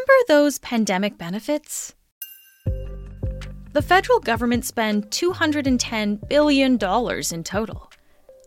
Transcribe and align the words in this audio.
Remember 0.00 0.24
those 0.28 0.58
pandemic 0.60 1.18
benefits? 1.18 1.94
The 3.74 3.82
federal 3.82 4.18
government 4.18 4.64
spent 4.64 5.10
$210 5.10 6.26
billion 6.26 6.78
in 7.32 7.44
total. 7.44 7.92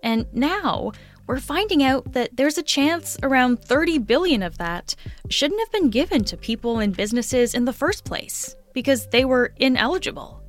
And 0.02 0.26
now 0.34 0.94
we're 1.28 1.40
finding 1.40 1.84
out 1.84 2.14
that 2.14 2.36
there's 2.36 2.58
a 2.58 2.64
chance 2.64 3.20
around 3.22 3.62
30 3.62 4.00
billion 4.00 4.42
of 4.42 4.58
that 4.58 4.96
shouldn't 5.30 5.62
have 5.62 5.72
been 5.72 5.92
given 5.92 6.24
to 6.24 6.38
people 6.38 6.80
and 6.80 6.98
businesses 6.98 7.54
in 7.54 7.66
the 7.66 7.74
first 7.74 8.04
place 8.04 8.56
because 8.74 9.06
they 9.10 9.24
were 9.24 9.54
ineligible. 9.58 10.42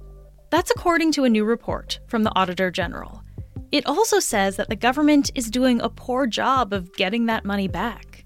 That's 0.48 0.71
according 0.71 1.12
to 1.12 1.25
a 1.25 1.30
new 1.30 1.45
report 1.45 2.00
from 2.07 2.23
the 2.23 2.34
Auditor 2.34 2.71
General. 2.71 3.23
It 3.73 3.84
also 3.84 4.21
says 4.21 4.57
that 4.57 4.71
the 4.71 4.77
government 4.77 5.30
is 5.34 5.50
doing 5.50 5.82
a 5.82 5.91
poor 5.91 6.27
job 6.27 6.73
of 6.73 6.95
getting 6.95 7.27
that 7.27 7.45
money 7.45 7.68
back. 7.68 8.25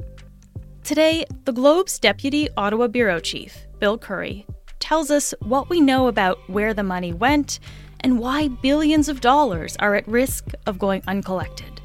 Today, 0.89 1.27
the 1.45 1.52
Globe's 1.52 1.98
Deputy 1.98 2.48
Ottawa 2.57 2.86
Bureau 2.86 3.21
Chief, 3.21 3.66
Bill 3.79 3.98
Curry, 3.98 4.46
tells 4.79 5.11
us 5.11 5.35
what 5.40 5.68
we 5.68 5.82
know 5.82 6.07
about 6.07 6.39
where 6.49 6.72
the 6.72 6.82
money 6.82 7.12
went 7.12 7.58
and 8.00 8.18
why 8.18 8.49
billions 8.49 9.11
of 9.11 9.21
dollars 9.21 9.76
are 9.81 9.96
at 9.96 10.09
risk 10.09 10.46
of 10.64 10.79
going 10.79 11.03
uncollected. 11.07 11.82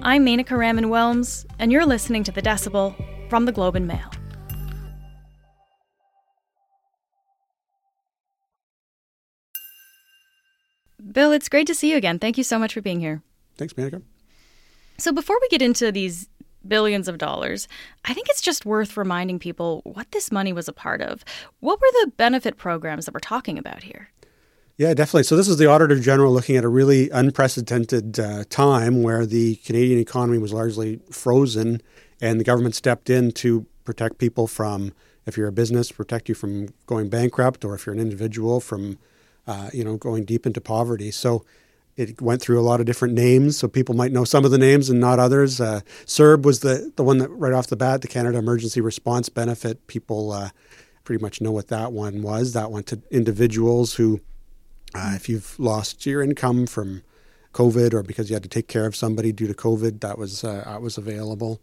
I'm 0.00 0.26
Menaka 0.26 0.58
Raman 0.58 0.86
Wilms, 0.86 1.46
and 1.60 1.70
you're 1.70 1.86
listening 1.86 2.24
to 2.24 2.32
The 2.32 2.42
Decibel 2.42 2.96
from 3.30 3.44
the 3.44 3.52
Globe 3.52 3.76
and 3.76 3.86
Mail. 3.86 4.10
Bill, 11.12 11.30
it's 11.30 11.48
great 11.48 11.68
to 11.68 11.74
see 11.76 11.92
you 11.92 11.96
again. 11.96 12.18
Thank 12.18 12.36
you 12.36 12.42
so 12.42 12.58
much 12.58 12.74
for 12.74 12.80
being 12.80 12.98
here. 12.98 13.22
Thanks, 13.56 13.74
Menaka. 13.74 14.02
So, 14.98 15.12
before 15.12 15.38
we 15.40 15.48
get 15.48 15.62
into 15.62 15.92
these 15.92 16.28
billions 16.68 17.08
of 17.08 17.18
dollars, 17.18 17.68
I 18.04 18.14
think 18.14 18.28
it's 18.28 18.40
just 18.40 18.66
worth 18.66 18.96
reminding 18.96 19.38
people 19.38 19.82
what 19.84 20.10
this 20.12 20.32
money 20.32 20.52
was 20.52 20.68
a 20.68 20.72
part 20.72 21.00
of. 21.00 21.24
What 21.60 21.80
were 21.80 21.90
the 22.02 22.12
benefit 22.16 22.56
programs 22.56 23.06
that 23.06 23.14
we're 23.14 23.20
talking 23.20 23.58
about 23.58 23.82
here? 23.82 24.08
Yeah, 24.76 24.92
definitely. 24.92 25.22
So, 25.22 25.36
this 25.36 25.46
is 25.46 25.56
the 25.56 25.66
Auditor 25.66 26.00
General 26.00 26.32
looking 26.32 26.56
at 26.56 26.64
a 26.64 26.68
really 26.68 27.08
unprecedented 27.10 28.18
uh, 28.18 28.42
time 28.50 29.04
where 29.04 29.24
the 29.24 29.56
Canadian 29.56 30.00
economy 30.00 30.38
was 30.38 30.52
largely 30.52 31.00
frozen 31.12 31.80
and 32.20 32.40
the 32.40 32.44
government 32.44 32.74
stepped 32.74 33.08
in 33.08 33.30
to 33.32 33.66
protect 33.84 34.18
people 34.18 34.48
from, 34.48 34.92
if 35.26 35.36
you're 35.36 35.46
a 35.46 35.52
business, 35.52 35.92
protect 35.92 36.28
you 36.28 36.34
from 36.34 36.70
going 36.86 37.08
bankrupt, 37.08 37.64
or 37.64 37.74
if 37.74 37.86
you're 37.86 37.94
an 37.94 38.00
individual, 38.00 38.58
from, 38.58 38.98
uh, 39.46 39.70
you 39.72 39.84
know, 39.84 39.96
going 39.96 40.24
deep 40.24 40.44
into 40.44 40.60
poverty. 40.60 41.12
So, 41.12 41.44
it 41.96 42.20
went 42.20 42.40
through 42.42 42.58
a 42.58 42.62
lot 42.62 42.80
of 42.80 42.86
different 42.86 43.14
names, 43.14 43.56
so 43.56 43.68
people 43.68 43.94
might 43.94 44.12
know 44.12 44.24
some 44.24 44.44
of 44.44 44.50
the 44.50 44.58
names 44.58 44.90
and 44.90 44.98
not 44.98 45.18
others. 45.18 45.60
Uh, 45.60 45.80
CERB 46.06 46.42
was 46.42 46.60
the, 46.60 46.92
the 46.96 47.04
one 47.04 47.18
that 47.18 47.28
right 47.28 47.52
off 47.52 47.68
the 47.68 47.76
bat, 47.76 48.02
the 48.02 48.08
Canada 48.08 48.38
Emergency 48.38 48.80
Response 48.80 49.28
Benefit. 49.28 49.86
People 49.86 50.32
uh, 50.32 50.50
pretty 51.04 51.22
much 51.22 51.40
know 51.40 51.52
what 51.52 51.68
that 51.68 51.92
one 51.92 52.22
was. 52.22 52.52
That 52.52 52.72
went 52.72 52.86
to 52.88 53.00
individuals 53.10 53.94
who, 53.94 54.20
uh, 54.94 55.12
if 55.14 55.28
you've 55.28 55.58
lost 55.58 56.04
your 56.04 56.20
income 56.20 56.66
from 56.66 57.02
COVID 57.52 57.94
or 57.94 58.02
because 58.02 58.28
you 58.28 58.34
had 58.34 58.42
to 58.42 58.48
take 58.48 58.66
care 58.66 58.86
of 58.86 58.96
somebody 58.96 59.30
due 59.30 59.46
to 59.46 59.54
COVID, 59.54 60.00
that 60.00 60.18
was 60.18 60.42
uh, 60.42 60.64
that 60.66 60.82
was 60.82 60.98
available. 60.98 61.60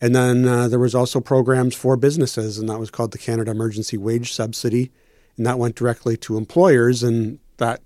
And 0.00 0.14
then 0.14 0.46
uh, 0.46 0.68
there 0.68 0.78
was 0.78 0.94
also 0.94 1.20
programs 1.20 1.74
for 1.74 1.96
businesses, 1.96 2.58
and 2.58 2.68
that 2.68 2.78
was 2.78 2.90
called 2.90 3.10
the 3.10 3.18
Canada 3.18 3.50
Emergency 3.50 3.98
Wage 3.98 4.32
Subsidy, 4.32 4.90
and 5.36 5.44
that 5.44 5.58
went 5.58 5.74
directly 5.74 6.16
to 6.18 6.36
employers, 6.36 7.02
and 7.02 7.40
that 7.58 7.82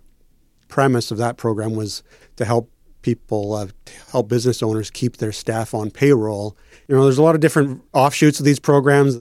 premise 0.73 1.11
of 1.11 1.19
that 1.19 1.37
program 1.37 1.75
was 1.77 2.03
to 2.37 2.47
help 2.47 2.71
people 3.03 3.53
uh, 3.55 3.67
help 4.11 4.29
business 4.29 4.63
owners 4.63 4.91
keep 4.91 5.19
their 5.19 5.33
staff 5.33 5.75
on 5.75 5.91
payroll. 5.91 6.57
You 6.89 6.97
know, 6.97 7.05
there's 7.05 7.19
a 7.19 7.23
lot 7.23 7.35
of 7.35 7.43
different 7.43 7.83
offshoots 7.93 8.39
of 8.41 8.47
these 8.47 8.59
programs, 8.59 9.21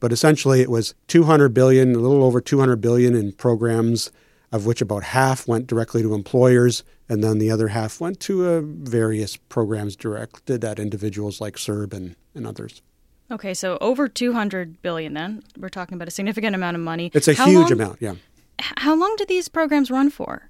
but 0.00 0.12
essentially 0.12 0.60
it 0.60 0.70
was 0.70 0.94
200 1.06 1.50
billion, 1.54 1.94
a 1.94 1.98
little 1.98 2.24
over 2.24 2.40
200 2.40 2.80
billion 2.80 3.14
in 3.14 3.30
programs, 3.32 4.10
of 4.50 4.66
which 4.66 4.80
about 4.80 5.04
half 5.04 5.46
went 5.46 5.68
directly 5.68 6.02
to 6.02 6.14
employers, 6.14 6.82
and 7.08 7.22
then 7.22 7.38
the 7.38 7.50
other 7.50 7.68
half 7.68 8.00
went 8.00 8.18
to 8.20 8.44
uh, 8.48 8.60
various 8.64 9.36
programs 9.36 9.94
directed 9.94 10.64
at 10.64 10.80
individuals 10.80 11.40
like 11.40 11.54
CERB 11.56 11.92
and, 11.92 12.16
and 12.34 12.44
others. 12.46 12.82
Okay, 13.30 13.54
so 13.54 13.78
over 13.80 14.08
200 14.08 14.80
billion 14.82 15.12
then. 15.14 15.42
We're 15.56 15.68
talking 15.68 15.94
about 15.94 16.08
a 16.08 16.10
significant 16.10 16.56
amount 16.56 16.76
of 16.76 16.82
money. 16.82 17.10
It's 17.14 17.28
a 17.28 17.34
How 17.34 17.46
huge 17.46 17.60
long- 17.64 17.72
amount, 17.72 17.96
yeah. 18.00 18.14
How 18.58 18.96
long 18.96 19.14
did 19.16 19.28
these 19.28 19.48
programs 19.48 19.90
run 19.90 20.10
for? 20.10 20.48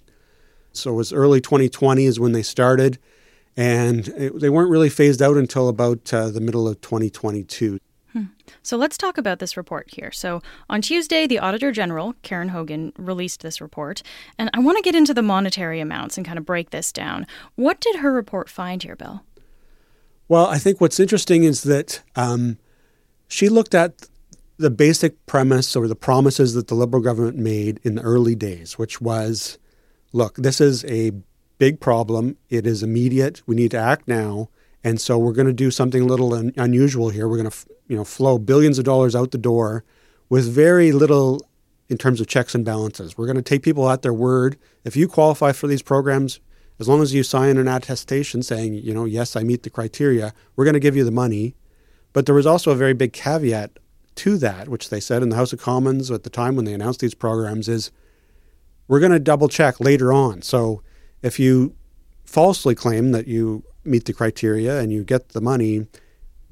So 0.72 0.92
it 0.92 0.96
was 0.96 1.12
early 1.12 1.40
2020 1.40 2.04
is 2.04 2.20
when 2.20 2.32
they 2.32 2.42
started, 2.42 2.98
and 3.56 4.08
it, 4.08 4.40
they 4.40 4.50
weren't 4.50 4.70
really 4.70 4.90
phased 4.90 5.20
out 5.20 5.36
until 5.36 5.68
about 5.68 6.12
uh, 6.12 6.30
the 6.30 6.40
middle 6.40 6.68
of 6.68 6.80
2022. 6.80 7.78
So 8.62 8.76
let's 8.76 8.98
talk 8.98 9.18
about 9.18 9.38
this 9.38 9.56
report 9.56 9.88
here. 9.90 10.12
So 10.12 10.42
on 10.68 10.82
Tuesday, 10.82 11.26
the 11.26 11.38
Auditor 11.38 11.72
General, 11.72 12.14
Karen 12.22 12.50
Hogan, 12.50 12.92
released 12.98 13.40
this 13.40 13.60
report. 13.60 14.02
And 14.38 14.50
I 14.52 14.60
want 14.60 14.76
to 14.76 14.82
get 14.82 14.94
into 14.94 15.14
the 15.14 15.22
monetary 15.22 15.80
amounts 15.80 16.16
and 16.16 16.26
kind 16.26 16.38
of 16.38 16.44
break 16.44 16.70
this 16.70 16.92
down. 16.92 17.26
What 17.54 17.80
did 17.80 17.96
her 17.96 18.12
report 18.12 18.48
find 18.48 18.82
here, 18.82 18.96
Bill? 18.96 19.22
Well, 20.28 20.46
I 20.46 20.58
think 20.58 20.80
what's 20.80 21.00
interesting 21.00 21.44
is 21.44 21.62
that 21.62 22.02
um, 22.16 22.58
she 23.28 23.48
looked 23.48 23.74
at 23.74 24.06
the 24.58 24.70
basic 24.70 25.24
premise 25.26 25.74
or 25.74 25.88
the 25.88 25.96
promises 25.96 26.54
that 26.54 26.66
the 26.66 26.74
Liberal 26.74 27.02
government 27.02 27.38
made 27.38 27.80
in 27.82 27.94
the 27.94 28.02
early 28.02 28.34
days, 28.34 28.76
which 28.76 29.00
was 29.00 29.58
look, 30.12 30.36
this 30.36 30.60
is 30.60 30.84
a 30.86 31.12
big 31.58 31.80
problem. 31.80 32.36
It 32.48 32.66
is 32.66 32.82
immediate. 32.82 33.42
We 33.46 33.56
need 33.56 33.70
to 33.72 33.78
act 33.78 34.08
now. 34.08 34.48
And 34.84 35.00
so 35.00 35.18
we're 35.18 35.32
going 35.32 35.48
to 35.48 35.52
do 35.52 35.70
something 35.70 36.02
a 36.02 36.06
little 36.06 36.34
un- 36.34 36.52
unusual 36.56 37.10
here. 37.10 37.28
We're 37.28 37.38
going 37.38 37.50
to, 37.50 37.56
you 37.88 37.96
know, 37.96 38.04
flow 38.04 38.38
billions 38.38 38.78
of 38.78 38.84
dollars 38.84 39.16
out 39.16 39.32
the 39.32 39.38
door 39.38 39.84
with 40.28 40.48
very 40.48 40.92
little 40.92 41.40
in 41.88 41.98
terms 41.98 42.20
of 42.20 42.26
checks 42.26 42.54
and 42.54 42.64
balances. 42.64 43.16
We're 43.16 43.26
going 43.26 43.36
to 43.36 43.42
take 43.42 43.62
people 43.62 43.88
at 43.90 44.02
their 44.02 44.12
word. 44.12 44.56
If 44.84 44.94
you 44.96 45.08
qualify 45.08 45.52
for 45.52 45.66
these 45.66 45.82
programs, 45.82 46.38
as 46.78 46.88
long 46.88 47.02
as 47.02 47.12
you 47.12 47.22
sign 47.22 47.56
an 47.56 47.66
attestation 47.66 48.42
saying, 48.42 48.74
you 48.74 48.94
know, 48.94 49.04
yes, 49.04 49.34
I 49.34 49.42
meet 49.42 49.62
the 49.64 49.70
criteria, 49.70 50.32
we're 50.54 50.64
going 50.64 50.74
to 50.74 50.80
give 50.80 50.96
you 50.96 51.04
the 51.04 51.10
money. 51.10 51.56
But 52.12 52.26
there 52.26 52.34
was 52.34 52.46
also 52.46 52.70
a 52.70 52.76
very 52.76 52.94
big 52.94 53.12
caveat 53.12 53.78
to 54.16 54.38
that, 54.38 54.68
which 54.68 54.90
they 54.90 55.00
said 55.00 55.22
in 55.22 55.28
the 55.28 55.36
House 55.36 55.52
of 55.52 55.60
Commons 55.60 56.10
at 56.10 56.22
the 56.22 56.30
time 56.30 56.56
when 56.56 56.64
they 56.64 56.72
announced 56.72 57.00
these 57.00 57.14
programs 57.14 57.68
is 57.68 57.90
we're 58.88 59.00
going 59.00 59.12
to 59.12 59.20
double 59.20 59.48
check 59.48 59.78
later 59.78 60.12
on. 60.12 60.42
So 60.42 60.82
if 61.22 61.38
you 61.38 61.74
falsely 62.24 62.74
claim 62.74 63.12
that 63.12 63.28
you 63.28 63.64
meet 63.84 64.06
the 64.06 64.12
criteria 64.12 64.80
and 64.80 64.92
you 64.92 65.04
get 65.04 65.30
the 65.30 65.40
money 65.40 65.86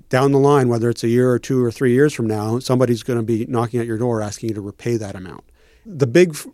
down 0.09 0.33
the 0.33 0.39
line, 0.39 0.69
whether 0.69 0.89
it's 0.89 1.03
a 1.03 1.09
year 1.09 1.31
or 1.31 1.39
two 1.39 1.65
or 1.65 1.71
three 1.73 1.93
years 1.93 2.13
from 2.13 2.27
now, 2.27 2.59
somebody's 2.59 3.03
going 3.03 3.19
to 3.19 3.25
be 3.25 3.45
knocking 3.47 3.81
at 3.81 3.87
your 3.87 3.99
door 3.99 4.23
asking 4.23 4.51
you 4.51 4.55
to 4.55 4.61
repay 4.61 4.97
that 4.97 5.17
amount. 5.17 5.45
The 5.85 6.07
big 6.07 6.31
f- 6.31 6.47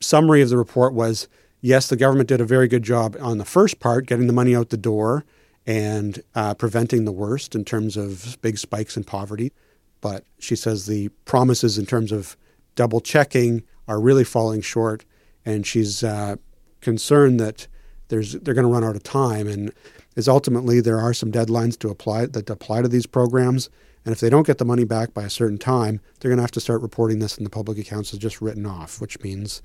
summary 0.00 0.42
of 0.42 0.50
the 0.50 0.58
report 0.58 0.92
was 0.92 1.28
yes, 1.60 1.88
the 1.88 1.96
government 1.96 2.28
did 2.28 2.40
a 2.40 2.44
very 2.44 2.68
good 2.68 2.82
job 2.82 3.16
on 3.20 3.38
the 3.38 3.44
first 3.44 3.80
part, 3.80 4.06
getting 4.06 4.26
the 4.26 4.32
money 4.32 4.54
out 4.54 4.70
the 4.70 4.76
door 4.76 5.24
and 5.66 6.22
uh, 6.34 6.54
preventing 6.54 7.04
the 7.04 7.12
worst 7.12 7.54
in 7.54 7.64
terms 7.64 7.96
of 7.96 8.38
big 8.40 8.58
spikes 8.58 8.96
in 8.96 9.04
poverty. 9.04 9.52
But 10.00 10.24
she 10.38 10.56
says 10.56 10.86
the 10.86 11.08
promises 11.24 11.78
in 11.78 11.86
terms 11.86 12.12
of 12.12 12.36
double 12.74 13.00
checking 13.00 13.64
are 13.86 14.00
really 14.00 14.24
falling 14.24 14.60
short, 14.60 15.04
and 15.48 15.66
she's 15.66 16.04
uh, 16.04 16.36
concerned 16.80 17.40
that 17.40 17.66
there's 18.08 18.32
they're 18.34 18.54
going 18.54 18.66
to 18.66 18.72
run 18.72 18.84
out 18.84 18.96
of 18.96 19.02
time, 19.02 19.48
and 19.48 19.72
is 20.14 20.28
ultimately 20.28 20.80
there 20.80 20.98
are 20.98 21.14
some 21.14 21.32
deadlines 21.32 21.78
to 21.78 21.88
apply 21.88 22.26
that 22.26 22.50
apply 22.50 22.82
to 22.82 22.88
these 22.88 23.06
programs. 23.06 23.70
And 24.04 24.12
if 24.12 24.20
they 24.20 24.30
don't 24.30 24.46
get 24.46 24.58
the 24.58 24.64
money 24.64 24.84
back 24.84 25.12
by 25.12 25.24
a 25.24 25.30
certain 25.30 25.58
time, 25.58 26.00
they're 26.20 26.30
going 26.30 26.38
to 26.38 26.42
have 26.42 26.52
to 26.52 26.60
start 26.60 26.80
reporting 26.82 27.18
this 27.18 27.36
in 27.36 27.44
the 27.44 27.50
public 27.50 27.78
accounts 27.78 28.12
as 28.12 28.18
just 28.18 28.40
written 28.40 28.64
off, 28.64 29.00
which 29.00 29.20
means 29.20 29.60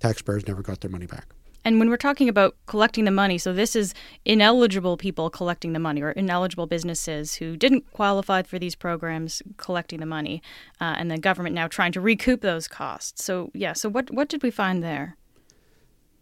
taxpayers 0.00 0.46
never 0.48 0.62
got 0.62 0.80
their 0.80 0.90
money 0.90 1.06
back. 1.06 1.26
And 1.64 1.78
when 1.78 1.88
we're 1.88 1.96
talking 1.96 2.28
about 2.28 2.56
collecting 2.66 3.04
the 3.04 3.10
money, 3.10 3.38
so 3.38 3.52
this 3.52 3.74
is 3.74 3.94
ineligible 4.24 4.96
people 4.96 5.30
collecting 5.30 5.72
the 5.72 5.78
money 5.78 6.02
or 6.02 6.10
ineligible 6.10 6.66
businesses 6.66 7.36
who 7.36 7.56
didn't 7.56 7.90
qualify 7.92 8.42
for 8.42 8.58
these 8.58 8.74
programs 8.74 9.42
collecting 9.56 10.00
the 10.00 10.06
money, 10.06 10.42
uh, 10.80 10.94
and 10.98 11.10
the 11.10 11.18
government 11.18 11.54
now 11.54 11.66
trying 11.66 11.92
to 11.92 12.00
recoup 12.00 12.42
those 12.42 12.68
costs. 12.68 13.24
So, 13.24 13.50
yeah, 13.54 13.72
so 13.72 13.88
what, 13.88 14.10
what 14.10 14.28
did 14.28 14.42
we 14.42 14.50
find 14.50 14.82
there? 14.82 15.16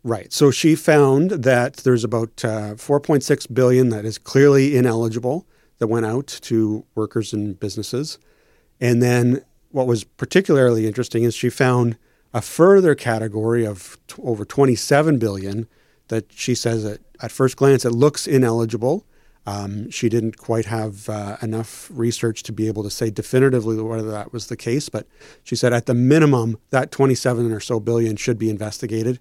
Right. 0.05 0.33
So 0.33 0.51
she 0.51 0.75
found 0.75 1.31
that 1.31 1.79
there's 1.79 2.05
about 2.05 2.45
uh, 2.45 2.75
4.6 2.75 3.55
billion 3.55 3.89
that 3.91 4.05
is 4.05 4.19
clearly 4.19 4.77
ineligible 4.77 5.47
that 5.79 5.87
went 5.87 6.07
out 6.07 6.27
to 6.43 6.85
workers 6.95 7.33
and 7.33 7.59
businesses. 7.59 8.19
And 8.81 9.03
then 9.03 9.45
what 9.71 9.87
was 9.87 10.05
particularly 10.05 10.87
interesting 10.87 11.23
is 11.23 11.35
she 11.35 11.51
found 11.51 11.97
a 12.35 12.41
further 12.41 12.95
category 12.95 13.65
of 13.65 13.99
t- 14.09 14.23
over 14.23 14.45
27 14.45 15.19
billion 15.19 15.67
that 16.09 16.33
she 16.33 16.55
says 16.55 16.85
that 16.85 17.01
at 17.21 17.31
first 17.31 17.57
glance 17.57 17.85
it 17.85 17.91
looks 17.91 18.27
ineligible. 18.27 19.07
Um, 19.45 19.91
she 19.91 20.09
didn't 20.09 20.37
quite 20.37 20.67
have 20.67 21.09
uh, 21.09 21.37
enough 21.43 21.91
research 21.93 22.43
to 22.45 22.53
be 22.53 22.69
able 22.69 22.85
to 22.85 22.91
say 22.91 23.11
definitively 23.11 23.81
whether 23.81 24.11
that 24.11 24.33
was 24.33 24.47
the 24.47 24.57
case, 24.57 24.89
but 24.89 25.07
she 25.43 25.57
said 25.57 25.73
at 25.73 25.87
the 25.87 25.95
minimum 25.95 26.59
that 26.71 26.93
27 26.93 27.51
or 27.51 27.59
so 27.59 27.81
billion 27.81 28.17
should 28.17 28.39
be 28.39 28.51
investigated 28.51 29.19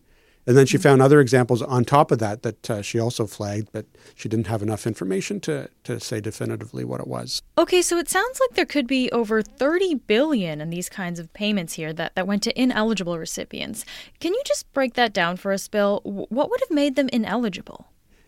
And 0.48 0.58
then 0.58 0.66
she 0.66 0.78
found 0.78 1.02
other 1.02 1.20
examples 1.20 1.62
on 1.62 1.86
top 1.86 2.12
of 2.12 2.20
that 2.20 2.42
that 2.42 2.70
uh, 2.70 2.82
she 2.82 3.00
also 3.00 3.28
flagged, 3.28 3.70
but 3.72 3.86
she 4.16 4.28
didn't 4.28 4.48
have 4.48 4.64
enough 4.64 4.88
information 4.88 5.40
to, 5.42 5.70
to 5.84 6.00
say 6.00 6.20
definitively 6.20 6.84
what 6.84 7.00
it 7.00 7.08
was. 7.08 7.42
Okay, 7.58 7.82
so 7.82 7.98
it 7.98 8.10
sounds 8.10 8.40
like 8.40 8.56
there 8.56 8.66
could 8.66 8.88
be 8.88 9.12
over 9.12 9.42
30 9.44 9.96
billion 9.96 10.60
in 10.60 10.72
these 10.72 10.90
kinds 10.90 11.20
of 11.20 11.32
payments 11.34 11.74
here 11.74 11.94
that, 11.94 12.16
that 12.16 12.26
went 12.26 12.42
to 12.44 12.62
ineligible 12.62 13.20
recipients. 13.20 13.86
Can 14.20 14.34
you 14.34 14.42
just 14.46 14.72
break 14.74 14.96
that 14.96 15.14
down 15.14 15.38
for 15.38 15.52
us, 15.52 15.68
Bill? 15.68 16.02
What 16.04 16.50
would 16.50 16.60
have 16.62 16.72
made 16.72 16.96
them 16.96 17.10
ineligible? 17.10 17.88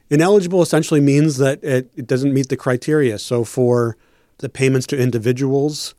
Ineligible 0.10 0.62
essentially 0.62 1.02
means 1.02 1.38
that 1.38 1.64
it, 1.64 1.92
it 1.96 2.06
doesn't 2.06 2.34
meet 2.34 2.50
the 2.50 2.58
criteria. 2.58 3.18
So 3.18 3.44
for 3.44 3.98
the 4.38 4.50
payments 4.50 4.86
to 4.88 5.02
individuals, 5.02 5.96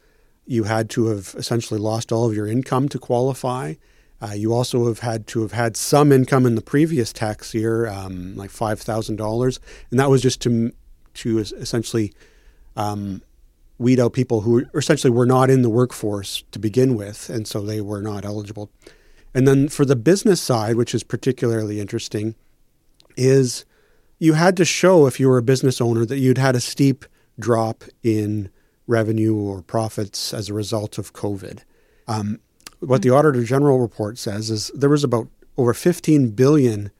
you 0.46 0.64
had 0.64 0.90
to 0.90 1.06
have 1.06 1.34
essentially 1.36 1.80
lost 1.80 2.12
all 2.12 2.26
of 2.28 2.36
your 2.36 2.46
income 2.46 2.88
to 2.90 2.98
qualify. 2.98 3.74
Uh, 4.24 4.32
you 4.32 4.54
also 4.54 4.86
have 4.86 5.00
had 5.00 5.26
to 5.26 5.42
have 5.42 5.52
had 5.52 5.76
some 5.76 6.10
income 6.10 6.46
in 6.46 6.54
the 6.54 6.62
previous 6.62 7.12
tax 7.12 7.52
year, 7.52 7.86
um, 7.86 8.34
like 8.36 8.50
five 8.50 8.80
thousand 8.80 9.16
dollars, 9.16 9.60
and 9.90 10.00
that 10.00 10.08
was 10.08 10.22
just 10.22 10.40
to 10.40 10.72
to 11.14 11.38
essentially 11.38 12.12
um, 12.74 13.20
weed 13.76 14.00
out 14.00 14.14
people 14.14 14.40
who 14.40 14.64
essentially 14.74 15.10
were 15.10 15.26
not 15.26 15.50
in 15.50 15.60
the 15.60 15.68
workforce 15.68 16.42
to 16.52 16.58
begin 16.58 16.96
with, 16.96 17.28
and 17.28 17.46
so 17.46 17.60
they 17.60 17.82
were 17.82 18.00
not 18.00 18.24
eligible. 18.24 18.70
And 19.34 19.46
then 19.46 19.68
for 19.68 19.84
the 19.84 19.96
business 19.96 20.40
side, 20.40 20.76
which 20.76 20.94
is 20.94 21.02
particularly 21.02 21.78
interesting, 21.78 22.34
is 23.16 23.66
you 24.18 24.34
had 24.34 24.56
to 24.56 24.64
show 24.64 25.06
if 25.06 25.20
you 25.20 25.28
were 25.28 25.38
a 25.38 25.42
business 25.42 25.82
owner 25.82 26.06
that 26.06 26.18
you'd 26.18 26.38
had 26.38 26.56
a 26.56 26.60
steep 26.60 27.04
drop 27.38 27.84
in 28.02 28.48
revenue 28.86 29.34
or 29.34 29.60
profits 29.60 30.32
as 30.32 30.48
a 30.48 30.54
result 30.54 30.96
of 30.96 31.12
COVID. 31.12 31.60
Um, 32.06 32.38
what 32.86 33.02
the 33.02 33.10
Auditor 33.10 33.42
General 33.44 33.78
report 33.78 34.18
says 34.18 34.50
is 34.50 34.70
there 34.74 34.90
was 34.90 35.04
about 35.04 35.28
over 35.56 35.74
15 35.74 36.30
billion 36.30 36.90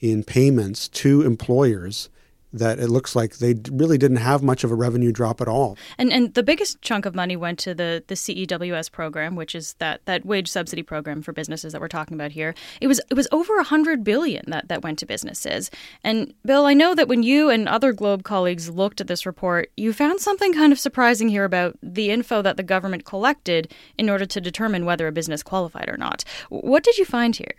in 0.00 0.24
payments 0.24 0.88
to 0.88 1.22
employers 1.22 2.08
that 2.52 2.78
it 2.78 2.88
looks 2.88 3.16
like 3.16 3.38
they 3.38 3.54
really 3.70 3.98
didn't 3.98 4.18
have 4.18 4.42
much 4.42 4.64
of 4.64 4.70
a 4.70 4.74
revenue 4.74 5.12
drop 5.12 5.40
at 5.40 5.48
all. 5.48 5.76
And 5.98 6.12
and 6.12 6.34
the 6.34 6.42
biggest 6.42 6.82
chunk 6.82 7.06
of 7.06 7.14
money 7.14 7.36
went 7.36 7.58
to 7.60 7.74
the 7.74 8.02
the 8.06 8.14
CEWS 8.14 8.90
program, 8.90 9.36
which 9.36 9.54
is 9.54 9.74
that 9.74 10.04
that 10.06 10.24
wage 10.24 10.48
subsidy 10.48 10.82
program 10.82 11.22
for 11.22 11.32
businesses 11.32 11.72
that 11.72 11.80
we're 11.80 11.88
talking 11.88 12.14
about 12.14 12.32
here. 12.32 12.54
It 12.80 12.86
was 12.86 13.00
it 13.10 13.14
was 13.14 13.28
over 13.32 13.58
a 13.58 13.64
hundred 13.64 14.04
billion 14.04 14.44
that 14.48 14.68
that 14.68 14.82
went 14.82 14.98
to 15.00 15.06
businesses. 15.06 15.70
And 16.04 16.34
Bill, 16.44 16.66
I 16.66 16.74
know 16.74 16.94
that 16.94 17.08
when 17.08 17.22
you 17.22 17.50
and 17.50 17.68
other 17.68 17.92
Globe 17.92 18.22
colleagues 18.22 18.68
looked 18.68 19.00
at 19.00 19.06
this 19.06 19.26
report, 19.26 19.70
you 19.76 19.92
found 19.92 20.20
something 20.20 20.52
kind 20.52 20.72
of 20.72 20.78
surprising 20.78 21.28
here 21.28 21.44
about 21.44 21.76
the 21.82 22.10
info 22.10 22.42
that 22.42 22.56
the 22.56 22.62
government 22.62 23.04
collected 23.04 23.72
in 23.98 24.10
order 24.10 24.26
to 24.26 24.40
determine 24.40 24.84
whether 24.84 25.06
a 25.06 25.12
business 25.12 25.42
qualified 25.42 25.88
or 25.88 25.96
not. 25.96 26.24
What 26.48 26.82
did 26.82 26.98
you 26.98 27.04
find 27.04 27.36
here? 27.36 27.54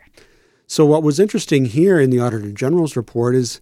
So 0.68 0.86
what 0.86 1.04
was 1.04 1.20
interesting 1.20 1.66
here 1.66 2.00
in 2.00 2.10
the 2.10 2.20
Auditor 2.20 2.52
General's 2.52 2.96
report 2.96 3.36
is 3.36 3.62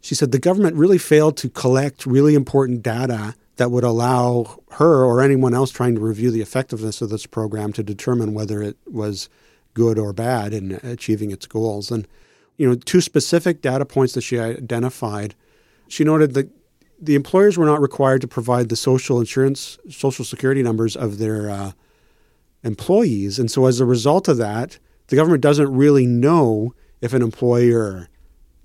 she 0.00 0.14
said 0.14 0.32
the 0.32 0.38
government 0.38 0.76
really 0.76 0.98
failed 0.98 1.36
to 1.38 1.48
collect 1.48 2.06
really 2.06 2.34
important 2.34 2.82
data 2.82 3.34
that 3.56 3.70
would 3.70 3.84
allow 3.84 4.60
her 4.72 5.04
or 5.04 5.20
anyone 5.20 5.52
else 5.52 5.70
trying 5.70 5.94
to 5.94 6.00
review 6.00 6.30
the 6.30 6.40
effectiveness 6.40 7.02
of 7.02 7.10
this 7.10 7.26
program 7.26 7.72
to 7.72 7.82
determine 7.82 8.32
whether 8.32 8.62
it 8.62 8.76
was 8.86 9.28
good 9.74 9.98
or 9.98 10.12
bad 10.12 10.52
in 10.52 10.72
achieving 10.82 11.30
its 11.30 11.46
goals. 11.46 11.90
And 11.90 12.06
you 12.56 12.68
know, 12.68 12.74
two 12.74 13.00
specific 13.00 13.62
data 13.62 13.84
points 13.84 14.14
that 14.14 14.22
she 14.22 14.38
identified. 14.38 15.34
She 15.88 16.04
noted 16.04 16.34
that 16.34 16.50
the 17.00 17.14
employers 17.14 17.56
were 17.56 17.66
not 17.66 17.80
required 17.80 18.20
to 18.22 18.28
provide 18.28 18.68
the 18.68 18.76
social 18.76 19.20
insurance, 19.20 19.78
social 19.88 20.24
security 20.24 20.62
numbers 20.62 20.96
of 20.96 21.18
their 21.18 21.48
uh, 21.48 21.72
employees, 22.64 23.38
and 23.38 23.50
so 23.50 23.66
as 23.66 23.78
a 23.78 23.84
result 23.84 24.26
of 24.26 24.36
that, 24.38 24.78
the 25.06 25.16
government 25.16 25.40
doesn't 25.40 25.72
really 25.72 26.06
know 26.06 26.74
if 27.00 27.12
an 27.12 27.22
employer 27.22 28.08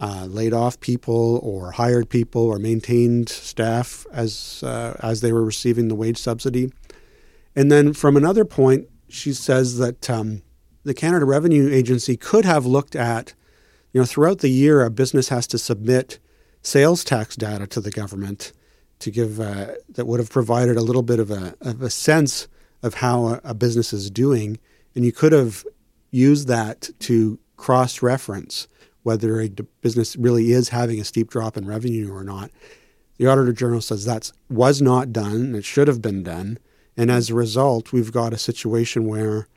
uh, 0.03 0.25
laid 0.25 0.53
off 0.53 0.81
people 0.81 1.39
or 1.41 1.71
hired 1.71 2.09
people 2.09 2.41
or 2.41 2.59
maintained 2.59 3.29
staff 3.29 4.05
as 4.11 4.61
uh, 4.61 4.97
as 4.99 5.21
they 5.21 5.31
were 5.31 5.45
receiving 5.45 5.87
the 5.87 5.95
wage 5.95 6.17
subsidy. 6.17 6.69
And 7.55 7.71
then 7.71 7.93
from 7.93 8.17
another 8.17 8.43
point, 8.43 8.89
she 9.07 9.31
says 9.31 9.77
that 9.77 10.09
um, 10.09 10.41
the 10.83 10.93
Canada 10.93 11.25
Revenue 11.25 11.71
Agency 11.71 12.17
could 12.17 12.43
have 12.43 12.65
looked 12.65 12.97
at, 12.97 13.33
you 13.93 14.01
know, 14.01 14.05
throughout 14.05 14.39
the 14.39 14.49
year, 14.49 14.83
a 14.83 14.89
business 14.89 15.29
has 15.29 15.47
to 15.47 15.57
submit 15.57 16.19
sales 16.61 17.05
tax 17.05 17.37
data 17.37 17.65
to 17.67 17.79
the 17.79 17.91
government 17.91 18.51
to 18.99 19.09
give 19.09 19.39
uh, 19.39 19.67
that 19.87 20.05
would 20.05 20.19
have 20.19 20.29
provided 20.29 20.75
a 20.75 20.81
little 20.81 21.03
bit 21.03 21.19
of 21.19 21.31
a, 21.31 21.55
of 21.61 21.81
a 21.81 21.89
sense 21.89 22.49
of 22.81 22.95
how 22.95 23.25
a, 23.27 23.41
a 23.45 23.53
business 23.53 23.93
is 23.93 24.11
doing, 24.11 24.59
and 24.95 25.05
you 25.05 25.13
could 25.13 25.31
have 25.31 25.63
used 26.11 26.49
that 26.49 26.89
to 26.99 27.39
cross 27.55 28.01
reference 28.01 28.67
whether 29.03 29.39
a 29.39 29.49
business 29.81 30.15
really 30.15 30.51
is 30.51 30.69
having 30.69 30.99
a 30.99 31.03
steep 31.03 31.29
drop 31.29 31.55
in 31.57 31.67
revenue 31.67 32.11
or 32.11 32.23
not. 32.23 32.51
The 33.17 33.27
Auditor 33.27 33.53
General 33.53 33.81
says 33.81 34.05
that 34.05 34.31
was 34.49 34.81
not 34.81 35.13
done. 35.13 35.53
It 35.55 35.65
should 35.65 35.87
have 35.87 36.01
been 36.01 36.23
done. 36.23 36.57
And 36.97 37.11
as 37.11 37.29
a 37.29 37.35
result, 37.35 37.91
we've 37.91 38.11
got 38.11 38.33
a 38.33 38.37
situation 38.37 39.05
where 39.05 39.47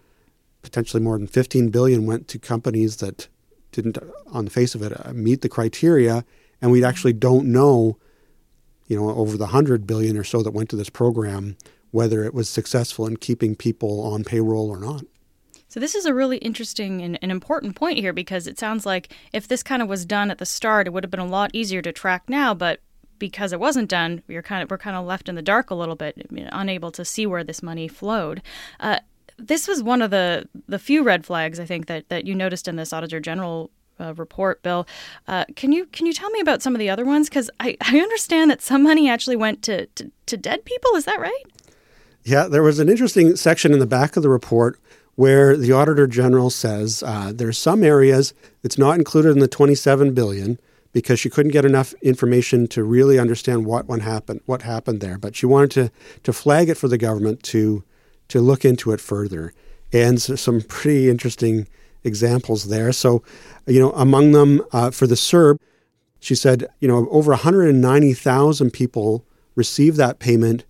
potentially 0.62 1.02
more 1.02 1.16
than 1.16 1.26
15 1.26 1.69
billion 1.69 2.06
went 2.06 2.28
to 2.28 2.38
companies 2.38 2.96
that 2.96 3.28
didn't, 3.72 3.98
on 4.26 4.46
the 4.46 4.50
face 4.50 4.75
of 4.75 4.82
it, 4.82 4.93
uh, 4.93 5.12
meet 5.12 5.43
the 5.43 5.48
criteria. 5.48 6.25
And 6.60 6.70
we 6.70 6.84
actually 6.84 7.12
don't 7.12 7.46
know, 7.46 7.98
you 8.87 8.96
know, 8.96 9.10
over 9.10 9.37
the 9.37 9.44
100 9.44 9.87
billion 9.87 10.16
or 10.16 10.25
so 10.25 10.43
that 10.43 10.52
went 10.52 10.70
to 10.70 10.76
this 10.76 10.90
program, 10.90 11.56
whether 11.90 12.25
it 12.25 12.34
was 12.34 12.48
successful 12.48 13.06
in 13.06 13.16
keeping 13.16 13.54
people 13.54 14.00
on 14.00 14.25
payroll 14.25 14.70
or 14.70 14.78
not. 14.78 15.04
So 15.76 15.81
this 15.81 15.94
is 15.94 16.06
a 16.06 16.14
really 16.14 16.38
interesting 16.38 17.02
and, 17.02 17.19
and, 17.20 17.31
important 17.31 17.76
point 17.76 17.99
here 17.99 18.14
because 18.14 18.46
it 18.46 18.58
sounds 18.58 18.87
like 18.87 19.14
if 19.34 19.46
this 19.46 19.62
kind 19.62 19.82
of 19.82 19.88
was 19.88 20.06
done 20.06 20.31
at 20.31 20.38
the 20.38 20.46
start, 20.46 20.87
it 20.87 20.94
would 20.94 21.05
have 21.05 21.11
been 21.11 21.20
a 21.20 21.26
lot 21.26 21.50
easier 21.52 21.82
to 21.82 21.93
track 21.93 22.31
now. 22.31 22.55
But 22.55 22.81
because 23.19 23.52
it 23.52 23.61
wasn't 23.61 23.90
done, 23.90 24.23
we're 24.26 24.40
kind 24.40 24.62
of 24.62 24.70
we're 24.70 24.78
kind 24.78 24.96
of 24.96 25.05
left 25.05 25.28
in 25.28 25.34
the 25.34 25.43
dark 25.43 25.69
a 25.69 25.75
little 25.75 25.94
bit, 25.94 26.26
unable 26.31 26.90
to 26.93 27.05
see 27.05 27.26
where 27.26 27.44
this 27.44 27.62
money 27.62 27.88
flowed. 27.88 28.40
Uh, 28.81 29.00
this 29.37 29.69
was 29.69 29.82
one 29.82 30.00
of 30.00 30.11
the 30.11 30.49
the 30.67 30.78
few 30.78 31.02
red 31.02 31.26
flags 31.26 31.61
I 31.61 31.67
think 31.67 31.88
that 31.88 32.08
that 32.08 32.26
you 32.26 32.34
noticed 32.34 32.69
in 32.69 32.76
this 32.76 32.94
Auditor 32.94 33.20
General 33.20 33.70
uh, 34.00 34.14
report, 34.14 34.62
Bill. 34.62 34.87
Uh, 35.29 35.44
can 35.56 35.72
you 35.72 35.84
can 35.93 36.06
you 36.06 36.14
tell 36.14 36.31
me 36.31 36.40
about 36.40 36.62
some 36.62 36.75
of 36.75 36.79
the 36.79 36.88
other 36.88 37.05
ones? 37.05 37.29
Because 37.29 37.50
I, 37.61 37.76
I 37.82 37.99
understand 37.99 38.50
that 38.50 38.62
some 38.62 38.82
money 38.82 39.11
actually 39.11 39.37
went 39.37 39.61
to, 39.64 39.84
to, 39.84 40.11
to 40.25 40.38
dead 40.38 40.64
people. 40.64 40.93
Is 40.93 41.05
that 41.05 41.20
right? 41.20 41.44
Yeah, 42.25 42.49
there 42.49 42.62
was 42.62 42.79
an 42.79 42.88
interesting 42.88 43.37
section 43.37 43.75
in 43.75 43.79
the 43.79 43.87
back 43.87 44.17
of 44.17 44.22
the 44.22 44.31
report 44.31 44.81
where 45.17 45.57
the 45.57 45.73
auditor 45.73 46.07
general 46.07 46.51
says 46.51 47.03
uh, 47.05 47.33
there 47.35 47.49
are 47.49 47.53
some 47.53 47.83
areas 47.83 48.33
that's 48.63 48.79
not 48.79 48.99
included 48.99 49.31
in 49.31 49.41
the 49.41 49.49
27 49.49 50.15
billion 50.15 50.61
because 50.93 51.19
she 51.19 51.29
couldn't 51.29 51.53
get 51.53 51.65
enough 51.65 51.93
information 52.03 52.67
to 52.69 52.83
really 52.85 53.19
understand 53.19 53.67
what 53.67 53.87
one 53.87 54.01
happened, 54.01 54.41
what 54.47 54.63
happened 54.63 55.01
there. 55.01 55.19
But 55.19 55.35
she 55.35 55.45
wanted 55.45 55.71
to 55.73 55.91
to 56.23 56.33
flag 56.33 56.69
it 56.69 56.77
for 56.77 56.89
the 56.89 56.99
government 56.99 57.43
to 57.45 57.83
to 58.29 58.41
look 58.41 58.65
into 58.65 58.93
it 58.93 59.01
further, 59.01 59.53
and 59.93 60.20
so 60.20 60.37
some 60.37 60.61
pretty 60.63 61.11
interesting 61.11 61.67
examples 62.05 62.69
there. 62.69 62.93
So, 62.93 63.23
you 63.67 63.81
know, 63.81 63.91
among 63.93 64.32
them 64.32 64.63
uh, 64.73 64.91
for 64.91 65.06
the 65.06 65.17
CERB, 65.17 65.58
she 66.20 66.35
said, 66.35 66.67
you 66.81 66.89
know, 66.89 67.08
over 67.11 67.32
190,000 67.32 68.70
people 68.70 69.25
received 69.55 69.96
that 69.96 70.19
payment 70.19 70.65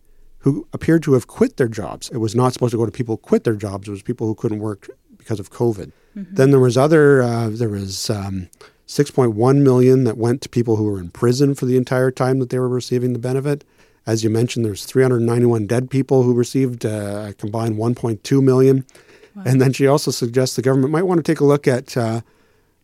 who 0.46 0.64
appeared 0.72 1.02
to 1.02 1.14
have 1.14 1.26
quit 1.26 1.56
their 1.56 1.66
jobs. 1.66 2.08
It 2.10 2.18
was 2.18 2.36
not 2.36 2.52
supposed 2.52 2.70
to 2.70 2.76
go 2.76 2.86
to 2.86 2.92
people 2.92 3.14
who 3.14 3.18
quit 3.18 3.42
their 3.42 3.56
jobs. 3.56 3.88
It 3.88 3.90
was 3.90 4.00
people 4.00 4.28
who 4.28 4.34
couldn't 4.36 4.60
work 4.60 4.88
because 5.18 5.40
of 5.40 5.50
COVID. 5.50 5.90
Mm-hmm. 6.16 6.36
Then 6.36 6.52
there 6.52 6.60
was 6.60 6.76
other. 6.76 7.20
Uh, 7.20 7.48
there 7.50 7.68
was 7.68 8.08
um, 8.10 8.48
6.1 8.86 9.56
million 9.62 10.04
that 10.04 10.16
went 10.16 10.42
to 10.42 10.48
people 10.48 10.76
who 10.76 10.84
were 10.84 11.00
in 11.00 11.10
prison 11.10 11.56
for 11.56 11.66
the 11.66 11.76
entire 11.76 12.12
time 12.12 12.38
that 12.38 12.50
they 12.50 12.60
were 12.60 12.68
receiving 12.68 13.12
the 13.12 13.18
benefit. 13.18 13.64
As 14.06 14.22
you 14.22 14.30
mentioned, 14.30 14.64
there's 14.64 14.84
391 14.86 15.66
dead 15.66 15.90
people 15.90 16.22
who 16.22 16.32
received 16.32 16.86
uh, 16.86 17.26
a 17.30 17.34
combined 17.34 17.74
1.2 17.74 18.40
million. 18.40 18.86
Wow. 19.34 19.42
And 19.46 19.60
then 19.60 19.72
she 19.72 19.88
also 19.88 20.12
suggests 20.12 20.54
the 20.54 20.62
government 20.62 20.92
might 20.92 21.02
want 21.02 21.18
to 21.18 21.24
take 21.24 21.40
a 21.40 21.44
look 21.44 21.66
at 21.66 21.96
uh, 21.96 22.20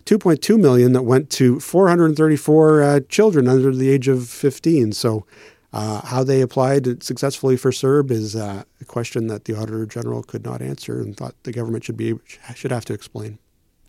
2.2 0.06 0.58
million 0.58 0.94
that 0.94 1.02
went 1.02 1.30
to 1.30 1.60
434 1.60 2.82
uh, 2.82 3.00
children 3.08 3.46
under 3.46 3.72
the 3.72 3.88
age 3.88 4.08
of 4.08 4.28
15. 4.28 4.90
So 4.90 5.24
uh, 5.72 6.04
how 6.06 6.22
they 6.22 6.40
applied 6.40 7.02
successfully 7.02 7.56
for 7.56 7.70
CERB 7.70 8.10
is 8.10 8.36
uh, 8.36 8.64
a 8.80 8.84
question 8.84 9.28
that 9.28 9.46
the 9.46 9.54
Auditor 9.54 9.86
General 9.86 10.22
could 10.22 10.44
not 10.44 10.60
answer 10.60 11.00
and 11.00 11.16
thought 11.16 11.34
the 11.44 11.52
government 11.52 11.84
should 11.84 11.96
be 11.96 12.14
should 12.54 12.72
have 12.72 12.84
to 12.86 12.92
explain. 12.92 13.38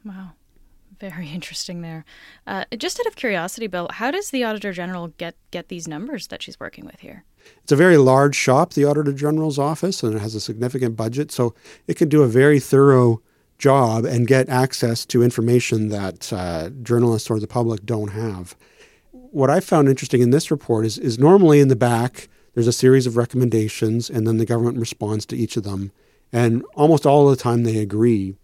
Wow. 0.06 0.32
Very 1.00 1.30
interesting 1.34 1.82
there. 1.82 2.06
Uh, 2.48 2.66
just 2.78 3.00
out 3.00 3.06
of 3.06 3.16
curiosity, 3.16 3.68
Bill, 3.68 3.90
how 3.92 4.12
does 4.12 4.30
the 4.30 4.44
Auditor 4.44 4.72
General 4.72 5.08
get, 5.18 5.36
get 5.52 5.68
these 5.68 5.88
numbers 5.88 6.28
that 6.28 6.42
she's 6.42 6.60
working 6.60 6.86
with 6.86 7.02
here? 7.02 7.26
It's 7.64 7.74
a 7.74 7.78
very 7.78 7.98
large 7.98 8.36
shop, 8.36 8.74
the 8.74 8.86
Auditor 8.86 9.12
General's 9.12 9.60
office, 9.60 10.02
and 10.02 10.16
it 10.16 10.20
has 10.20 10.34
a 10.36 10.40
significant 10.40 10.96
budget, 10.96 11.32
so 11.32 11.54
it 11.88 11.98
can 11.98 12.08
do 12.08 12.24
a 12.24 12.28
very 12.28 12.60
thorough 12.60 13.22
job 13.58 14.06
and 14.06 14.28
get 14.28 14.48
access 14.48 15.06
to 15.06 15.24
information 15.24 15.90
that 15.90 16.32
uh, 16.32 16.70
journalists 16.82 17.30
or 17.30 17.40
the 17.40 17.48
public 17.48 17.86
don't 17.86 18.10
have 18.10 18.56
what 19.34 19.50
I 19.50 19.60
found 19.60 19.90
interesting 19.90 20.22
in 20.22 20.30
this 20.30 20.52
report 20.52 20.86
is, 20.86 20.98
is 20.98 21.18
normally 21.18 21.60
in 21.60 21.68
the 21.68 21.76
back, 21.76 22.30
there's 22.54 22.68
a 22.68 22.74
series 22.74 23.08
of 23.08 23.18
recommendations, 23.18 24.10
and 24.10 24.28
then 24.28 24.38
the 24.38 24.46
government 24.46 24.78
responds 24.78 25.26
to 25.28 25.36
each 25.36 25.58
of 25.58 25.64
them. 25.64 25.92
And 26.32 26.64
almost 26.76 27.06
all 27.06 27.28
of 27.28 27.36
the 27.36 27.42
time, 27.42 27.64
they 27.64 27.78
agree. 27.78 28.36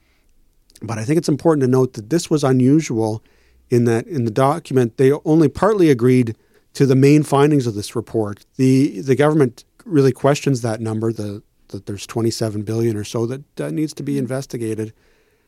But 0.81 0.97
I 0.97 1.03
think 1.03 1.17
it's 1.17 1.29
important 1.29 1.61
to 1.61 1.67
note 1.67 1.93
that 1.93 2.09
this 2.09 2.29
was 2.29 2.43
unusual 2.43 3.23
in 3.69 3.85
that 3.85 4.07
in 4.07 4.25
the 4.25 4.31
document 4.31 4.97
they 4.97 5.11
only 5.25 5.47
partly 5.47 5.91
agreed 5.91 6.35
to 6.73 6.85
the 6.85 6.95
main 6.95 7.21
findings 7.23 7.67
of 7.67 7.75
this 7.75 7.95
report. 7.95 8.45
The 8.55 9.01
the 9.01 9.15
government 9.15 9.65
really 9.85 10.11
questions 10.11 10.61
that 10.61 10.81
number, 10.81 11.11
the 11.11 11.43
that 11.67 11.85
there's 11.85 12.07
27 12.07 12.63
billion 12.63 12.97
or 12.97 13.03
so 13.03 13.27
that 13.27 13.61
uh, 13.61 13.69
needs 13.69 13.93
to 13.93 14.03
be 14.03 14.17
investigated. 14.17 14.93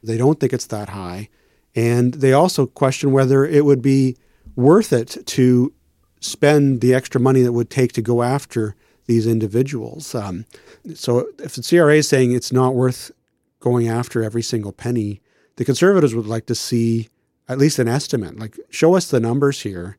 They 0.03 0.17
don't 0.17 0.39
think 0.39 0.53
it's 0.53 0.67
that 0.67 0.89
high. 0.89 1.29
And 1.75 2.15
they 2.15 2.33
also 2.33 2.67
question 2.67 3.11
whether 3.11 3.45
it 3.45 3.65
would 3.65 3.81
be 3.81 4.17
worth 4.55 4.93
it 4.93 5.17
to 5.25 5.73
spend 6.19 6.81
the 6.81 6.93
extra 6.93 7.19
money 7.19 7.41
that 7.41 7.53
would 7.53 7.69
take 7.69 7.93
to 7.93 8.01
go 8.01 8.21
after 8.21 8.75
these 9.05 9.27
individuals. 9.27 10.13
Um, 10.15 10.45
so 10.93 11.27
if 11.39 11.55
the 11.55 11.63
CRA 11.63 11.95
is 11.95 12.07
saying 12.07 12.31
it's 12.31 12.51
not 12.51 12.75
worth 12.75 13.11
going 13.59 13.87
after 13.87 14.23
every 14.23 14.41
single 14.41 14.71
penny, 14.71 15.21
the 15.57 15.65
conservatives 15.65 16.15
would 16.15 16.27
like 16.27 16.45
to 16.47 16.55
see 16.55 17.09
at 17.47 17.57
least 17.57 17.79
an 17.79 17.87
estimate. 17.87 18.39
Like, 18.39 18.57
show 18.69 18.95
us 18.95 19.09
the 19.09 19.19
numbers 19.19 19.61
here. 19.61 19.97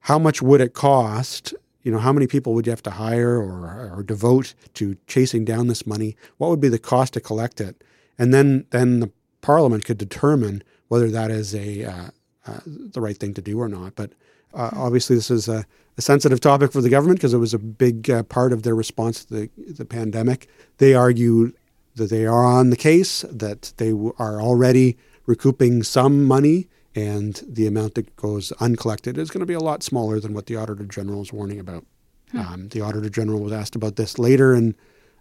How 0.00 0.18
much 0.18 0.40
would 0.40 0.60
it 0.60 0.74
cost? 0.74 1.54
You 1.82 1.92
know, 1.92 1.98
how 1.98 2.12
many 2.12 2.26
people 2.26 2.54
would 2.54 2.66
you 2.66 2.70
have 2.70 2.82
to 2.84 2.90
hire 2.90 3.36
or, 3.36 3.92
or 3.94 4.02
devote 4.02 4.54
to 4.74 4.96
chasing 5.06 5.44
down 5.44 5.66
this 5.66 5.86
money? 5.86 6.16
What 6.38 6.48
would 6.50 6.60
be 6.60 6.68
the 6.68 6.78
cost 6.78 7.12
to 7.14 7.20
collect 7.20 7.60
it? 7.60 7.82
And 8.18 8.32
then, 8.32 8.66
then 8.70 9.00
the 9.00 9.10
Parliament 9.42 9.84
could 9.84 9.98
determine 9.98 10.62
whether 10.88 11.10
that 11.10 11.30
is 11.30 11.54
a 11.54 11.84
uh, 11.84 12.08
uh, 12.46 12.60
the 12.66 13.00
right 13.00 13.16
thing 13.16 13.34
to 13.34 13.42
do 13.42 13.60
or 13.60 13.68
not. 13.68 13.94
But 13.94 14.12
uh, 14.52 14.70
obviously, 14.72 15.16
this 15.16 15.30
is 15.30 15.48
a, 15.48 15.64
a, 15.96 16.02
sensitive 16.02 16.40
topic 16.40 16.72
for 16.72 16.80
the 16.80 16.88
government 16.88 17.18
because 17.18 17.34
it 17.34 17.38
was 17.38 17.54
a 17.54 17.58
big 17.58 18.10
uh, 18.10 18.22
part 18.24 18.52
of 18.52 18.62
their 18.62 18.74
response 18.74 19.24
to 19.24 19.34
the, 19.34 19.50
the 19.72 19.84
pandemic. 19.84 20.48
They 20.78 20.94
argue 20.94 21.52
that 21.96 22.10
they 22.10 22.26
are 22.26 22.44
on 22.44 22.70
the 22.70 22.76
case, 22.76 23.22
that 23.30 23.72
they 23.76 23.90
w- 23.90 24.14
are 24.18 24.40
already 24.40 24.96
recouping 25.26 25.82
some 25.82 26.24
money, 26.24 26.68
and 26.94 27.42
the 27.48 27.66
amount 27.66 27.94
that 27.94 28.14
goes 28.16 28.52
uncollected 28.60 29.18
is 29.18 29.30
going 29.30 29.40
to 29.40 29.46
be 29.46 29.54
a 29.54 29.60
lot 29.60 29.82
smaller 29.82 30.20
than 30.20 30.34
what 30.34 30.46
the 30.46 30.56
Auditor 30.56 30.84
General 30.84 31.22
is 31.22 31.32
warning 31.32 31.58
about. 31.58 31.84
Hmm. 32.30 32.38
Um, 32.38 32.68
the 32.68 32.80
Auditor 32.80 33.08
General 33.08 33.40
was 33.40 33.52
asked 33.52 33.74
about 33.74 33.96
this 33.96 34.18
later, 34.18 34.52
and 34.52 34.74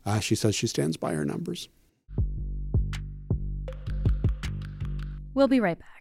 uh, 0.05 0.19
she 0.19 0.35
says 0.35 0.55
she 0.55 0.67
stands 0.67 0.97
by 0.97 1.13
her 1.13 1.25
numbers. 1.25 1.69
We'll 5.33 5.47
be 5.47 5.59
right 5.59 5.79
back. 5.79 5.92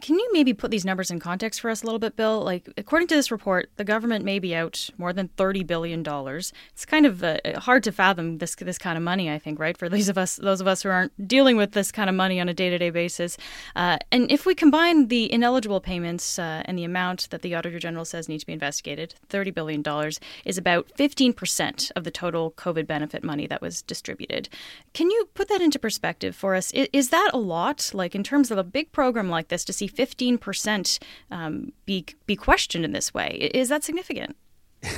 Can 0.00 0.18
you 0.18 0.30
maybe 0.32 0.54
put 0.54 0.70
these 0.70 0.84
numbers 0.86 1.10
in 1.10 1.20
context 1.20 1.60
for 1.60 1.68
us 1.68 1.82
a 1.82 1.86
little 1.86 1.98
bit, 1.98 2.16
Bill? 2.16 2.40
Like, 2.40 2.70
according 2.78 3.08
to 3.08 3.14
this 3.14 3.30
report, 3.30 3.68
the 3.76 3.84
government 3.84 4.24
may 4.24 4.38
be 4.38 4.54
out 4.54 4.88
more 4.96 5.12
than 5.12 5.28
thirty 5.28 5.62
billion 5.62 6.02
dollars. 6.02 6.54
It's 6.72 6.86
kind 6.86 7.04
of 7.04 7.22
uh, 7.22 7.38
hard 7.56 7.82
to 7.84 7.92
fathom 7.92 8.38
this 8.38 8.54
this 8.54 8.78
kind 8.78 8.96
of 8.96 9.02
money. 9.02 9.30
I 9.30 9.38
think, 9.38 9.58
right, 9.58 9.76
for 9.76 9.90
those 9.90 10.08
of 10.08 10.16
us 10.16 10.36
those 10.36 10.62
of 10.62 10.66
us 10.66 10.82
who 10.82 10.88
aren't 10.88 11.28
dealing 11.28 11.58
with 11.58 11.72
this 11.72 11.92
kind 11.92 12.08
of 12.08 12.16
money 12.16 12.40
on 12.40 12.48
a 12.48 12.54
day 12.54 12.70
to 12.70 12.78
day 12.78 12.88
basis. 12.88 13.36
Uh, 13.76 13.98
and 14.10 14.30
if 14.32 14.46
we 14.46 14.54
combine 14.54 15.08
the 15.08 15.30
ineligible 15.30 15.80
payments 15.80 16.38
uh, 16.38 16.62
and 16.64 16.78
the 16.78 16.84
amount 16.84 17.28
that 17.28 17.42
the 17.42 17.54
Auditor 17.54 17.78
General 17.78 18.06
says 18.06 18.26
need 18.26 18.38
to 18.38 18.46
be 18.46 18.54
investigated, 18.54 19.14
thirty 19.28 19.50
billion 19.50 19.82
dollars 19.82 20.18
is 20.46 20.56
about 20.56 20.90
fifteen 20.96 21.34
percent 21.34 21.92
of 21.94 22.04
the 22.04 22.10
total 22.10 22.52
COVID 22.52 22.86
benefit 22.86 23.22
money 23.22 23.46
that 23.48 23.60
was 23.60 23.82
distributed. 23.82 24.48
Can 24.94 25.10
you 25.10 25.28
put 25.34 25.48
that 25.48 25.60
into 25.60 25.78
perspective 25.78 26.34
for 26.34 26.54
us? 26.54 26.70
Is, 26.72 26.88
is 26.94 27.10
that 27.10 27.30
a 27.34 27.38
lot? 27.38 27.90
Like 27.92 28.14
in 28.14 28.22
terms 28.22 28.50
of 28.50 28.56
a 28.56 28.64
big 28.64 28.90
program 28.90 29.28
like 29.28 29.48
this, 29.48 29.73
see 29.74 29.84
see 29.86 29.88
15% 29.88 30.98
um, 31.30 31.72
be, 31.86 32.06
be 32.26 32.36
questioned 32.36 32.84
in 32.84 32.92
this 32.92 33.12
way. 33.12 33.50
Is 33.54 33.68
that 33.68 33.84
significant? 33.84 34.36
I 34.84 34.90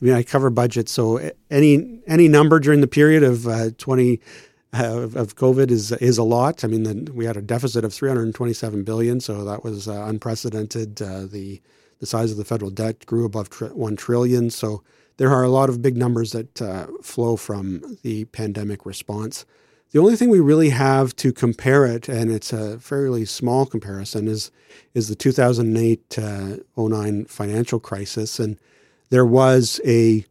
mean, 0.00 0.14
I 0.14 0.22
cover 0.22 0.50
budgets, 0.50 0.92
so 0.92 1.30
any 1.50 2.00
any 2.06 2.28
number 2.28 2.60
during 2.60 2.82
the 2.82 2.86
period 2.86 3.22
of 3.22 3.46
uh, 3.46 3.70
20 3.78 4.20
uh, 4.74 5.08
of 5.14 5.36
COVID 5.36 5.70
is 5.70 5.92
is 5.92 6.18
a 6.18 6.22
lot. 6.22 6.62
I 6.62 6.68
mean, 6.68 6.82
the, 6.82 7.10
we 7.12 7.24
had 7.24 7.38
a 7.38 7.40
deficit 7.40 7.86
of 7.86 7.94
327 7.94 8.84
billion, 8.84 9.20
so 9.20 9.42
that 9.44 9.64
was 9.64 9.88
uh, 9.88 10.04
unprecedented. 10.06 11.00
Uh, 11.00 11.24
the 11.24 11.62
the 12.00 12.06
size 12.06 12.32
of 12.32 12.36
the 12.36 12.44
federal 12.44 12.70
debt 12.70 13.06
grew 13.06 13.24
above 13.24 13.48
tr- 13.48 13.66
one 13.66 13.96
trillion, 13.96 14.50
so 14.50 14.82
there 15.16 15.30
are 15.30 15.42
a 15.42 15.48
lot 15.48 15.70
of 15.70 15.80
big 15.80 15.96
numbers 15.96 16.32
that 16.32 16.60
uh, 16.60 16.86
flow 17.02 17.36
from 17.36 17.96
the 18.02 18.26
pandemic 18.26 18.84
response. 18.84 19.46
The 19.94 20.00
only 20.00 20.16
thing 20.16 20.28
we 20.28 20.40
really 20.40 20.70
have 20.70 21.14
to 21.16 21.32
compare 21.32 21.86
it, 21.86 22.08
and 22.08 22.28
it's 22.28 22.52
a 22.52 22.80
fairly 22.80 23.24
small 23.24 23.64
comparison, 23.64 24.26
is 24.26 24.50
is 24.92 25.06
the 25.06 25.14
2008 25.14 26.18
uh, 26.18 26.56
09 26.76 27.26
financial 27.26 27.78
crisis, 27.78 28.40
and 28.40 28.58
there 29.10 29.24
was 29.24 29.80
a 29.86 30.26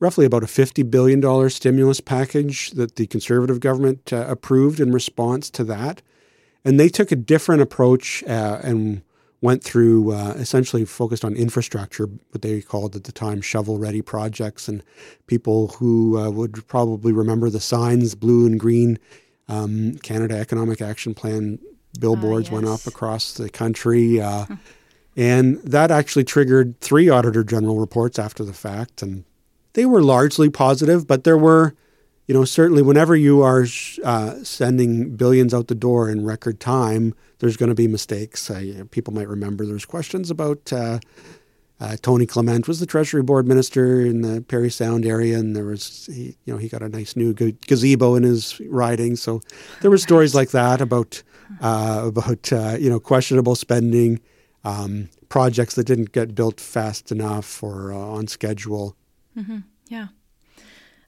roughly 0.00 0.26
about 0.26 0.42
a 0.42 0.46
$50 0.46 0.90
billion 0.90 1.48
stimulus 1.48 2.00
package 2.00 2.72
that 2.72 2.96
the 2.96 3.06
conservative 3.06 3.60
government 3.60 4.12
uh, 4.12 4.24
approved 4.26 4.80
in 4.80 4.90
response 4.90 5.48
to 5.50 5.62
that. 5.62 6.02
And 6.64 6.80
they 6.80 6.88
took 6.88 7.12
a 7.12 7.16
different 7.16 7.62
approach 7.62 8.24
uh, 8.24 8.58
and 8.64 9.02
went 9.40 9.62
through 9.62 10.12
uh, 10.12 10.34
essentially 10.36 10.84
focused 10.84 11.24
on 11.24 11.34
infrastructure, 11.34 12.06
what 12.30 12.42
they 12.42 12.60
called 12.60 12.96
at 12.96 13.04
the 13.04 13.12
time 13.12 13.40
shovel 13.40 13.78
ready 13.78 14.02
projects. 14.02 14.68
And 14.68 14.82
people 15.26 15.68
who 15.68 16.18
uh, 16.18 16.30
would 16.30 16.66
probably 16.66 17.12
remember 17.12 17.48
the 17.48 17.60
signs, 17.60 18.14
blue 18.14 18.46
and 18.46 18.58
green, 18.58 18.98
um, 19.48 19.94
Canada 20.02 20.36
Economic 20.36 20.82
Action 20.82 21.14
Plan 21.14 21.58
billboards 22.00 22.48
yes. 22.48 22.52
went 22.52 22.66
up 22.66 22.86
across 22.86 23.34
the 23.34 23.48
country. 23.48 24.20
Uh, 24.20 24.46
and 25.16 25.58
that 25.62 25.90
actually 25.90 26.24
triggered 26.24 26.80
three 26.80 27.08
Auditor 27.08 27.44
General 27.44 27.78
reports 27.78 28.18
after 28.18 28.44
the 28.44 28.52
fact. 28.52 29.02
And 29.02 29.24
they 29.74 29.86
were 29.86 30.02
largely 30.02 30.50
positive, 30.50 31.06
but 31.06 31.24
there 31.24 31.38
were 31.38 31.74
you 32.28 32.34
know, 32.34 32.44
certainly 32.44 32.82
whenever 32.82 33.16
you 33.16 33.42
are 33.42 33.66
uh, 34.04 34.34
sending 34.44 35.16
billions 35.16 35.54
out 35.54 35.68
the 35.68 35.74
door 35.74 36.10
in 36.10 36.24
record 36.24 36.60
time, 36.60 37.14
there's 37.38 37.56
going 37.56 37.70
to 37.70 37.74
be 37.74 37.88
mistakes. 37.88 38.50
Uh, 38.50 38.84
people 38.90 39.14
might 39.14 39.28
remember 39.28 39.64
there's 39.64 39.86
questions 39.86 40.30
about 40.30 40.70
uh, 40.70 40.98
uh, 41.80 41.96
Tony 42.02 42.26
Clement 42.26 42.68
was 42.68 42.80
the 42.80 42.86
Treasury 42.86 43.22
Board 43.22 43.48
minister 43.48 44.02
in 44.02 44.20
the 44.20 44.42
Parry 44.42 44.70
Sound 44.70 45.06
area, 45.06 45.38
and 45.38 45.56
there 45.56 45.64
was 45.64 46.06
he, 46.12 46.36
you 46.44 46.52
know 46.52 46.58
he 46.58 46.68
got 46.68 46.82
a 46.82 46.88
nice 46.88 47.16
new 47.16 47.32
gazebo 47.32 48.14
in 48.14 48.24
his 48.24 48.60
riding. 48.66 49.16
So 49.16 49.40
there 49.80 49.90
were 49.90 49.98
stories 49.98 50.34
like 50.34 50.50
that 50.50 50.82
about 50.82 51.22
uh, 51.62 52.02
about 52.06 52.52
uh, 52.52 52.76
you 52.78 52.90
know 52.90 53.00
questionable 53.00 53.54
spending, 53.54 54.20
um, 54.64 55.08
projects 55.30 55.76
that 55.76 55.84
didn't 55.84 56.12
get 56.12 56.34
built 56.34 56.60
fast 56.60 57.10
enough 57.10 57.62
or 57.62 57.92
on 57.92 58.26
schedule. 58.26 58.96
Mm-hmm. 59.36 59.58
Yeah. 59.86 60.08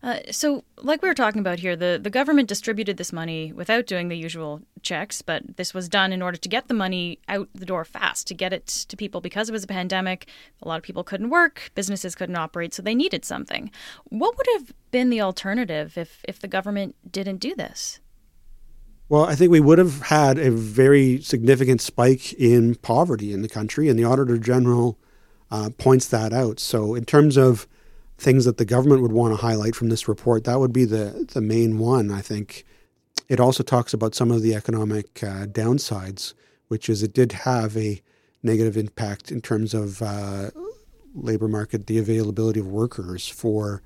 Uh, 0.02 0.18
so, 0.30 0.64
like 0.78 1.02
we 1.02 1.08
were 1.08 1.14
talking 1.14 1.40
about 1.40 1.58
here, 1.58 1.76
the, 1.76 2.00
the 2.02 2.08
government 2.08 2.48
distributed 2.48 2.96
this 2.96 3.12
money 3.12 3.52
without 3.52 3.86
doing 3.86 4.08
the 4.08 4.16
usual 4.16 4.62
checks, 4.80 5.20
but 5.20 5.58
this 5.58 5.74
was 5.74 5.90
done 5.90 6.10
in 6.10 6.22
order 6.22 6.38
to 6.38 6.48
get 6.48 6.68
the 6.68 6.74
money 6.74 7.18
out 7.28 7.50
the 7.54 7.66
door 7.66 7.84
fast, 7.84 8.26
to 8.28 8.34
get 8.34 8.52
it 8.52 8.66
to 8.66 8.96
people 8.96 9.20
because 9.20 9.50
it 9.50 9.52
was 9.52 9.64
a 9.64 9.66
pandemic. 9.68 10.26
A 10.62 10.68
lot 10.68 10.78
of 10.78 10.82
people 10.82 11.04
couldn't 11.04 11.28
work, 11.28 11.70
businesses 11.74 12.14
couldn't 12.14 12.36
operate, 12.36 12.72
so 12.72 12.82
they 12.82 12.94
needed 12.94 13.26
something. 13.26 13.70
What 14.04 14.38
would 14.38 14.46
have 14.54 14.72
been 14.90 15.10
the 15.10 15.20
alternative 15.20 15.98
if, 15.98 16.24
if 16.26 16.40
the 16.40 16.48
government 16.48 16.96
didn't 17.10 17.38
do 17.38 17.54
this? 17.54 18.00
Well, 19.10 19.24
I 19.24 19.34
think 19.34 19.50
we 19.50 19.60
would 19.60 19.78
have 19.78 20.02
had 20.02 20.38
a 20.38 20.50
very 20.50 21.20
significant 21.20 21.82
spike 21.82 22.32
in 22.34 22.76
poverty 22.76 23.34
in 23.34 23.42
the 23.42 23.48
country, 23.48 23.88
and 23.88 23.98
the 23.98 24.04
Auditor 24.04 24.38
General 24.38 24.98
uh, 25.50 25.70
points 25.76 26.06
that 26.08 26.32
out. 26.32 26.58
So, 26.58 26.94
in 26.94 27.04
terms 27.04 27.36
of 27.36 27.66
things 28.20 28.44
that 28.44 28.58
the 28.58 28.64
government 28.64 29.00
would 29.02 29.12
want 29.12 29.32
to 29.32 29.40
highlight 29.40 29.74
from 29.74 29.88
this 29.88 30.06
report, 30.06 30.44
that 30.44 30.60
would 30.60 30.72
be 30.72 30.84
the, 30.84 31.26
the 31.32 31.40
main 31.40 31.78
one, 31.78 32.10
I 32.10 32.20
think. 32.20 32.64
It 33.28 33.40
also 33.40 33.62
talks 33.62 33.94
about 33.94 34.14
some 34.14 34.30
of 34.30 34.42
the 34.42 34.54
economic 34.54 35.22
uh, 35.22 35.46
downsides, 35.46 36.34
which 36.68 36.88
is 36.88 37.02
it 37.02 37.14
did 37.14 37.32
have 37.32 37.76
a 37.76 38.02
negative 38.42 38.76
impact 38.76 39.30
in 39.30 39.40
terms 39.40 39.72
of 39.72 40.02
uh, 40.02 40.50
labor 41.14 41.48
market, 41.48 41.86
the 41.86 41.98
availability 41.98 42.60
of 42.60 42.66
workers 42.66 43.26
for 43.28 43.82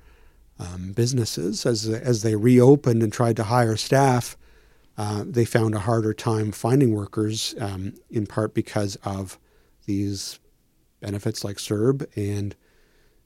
um, 0.59 0.91
businesses. 0.93 1.65
As, 1.65 1.87
as 1.87 2.21
they 2.21 2.35
reopened 2.35 3.03
and 3.03 3.13
tried 3.13 3.37
to 3.37 3.43
hire 3.43 3.77
staff, 3.77 4.37
uh, 4.97 5.23
they 5.25 5.45
found 5.45 5.75
a 5.75 5.79
harder 5.79 6.13
time 6.13 6.51
finding 6.51 6.93
workers, 6.93 7.55
um, 7.59 7.93
in 8.09 8.25
part 8.25 8.53
because 8.53 8.97
of 8.97 9.39
these 9.85 10.39
benefits 10.99 11.43
like 11.43 11.57
CERB 11.57 12.07
and 12.15 12.55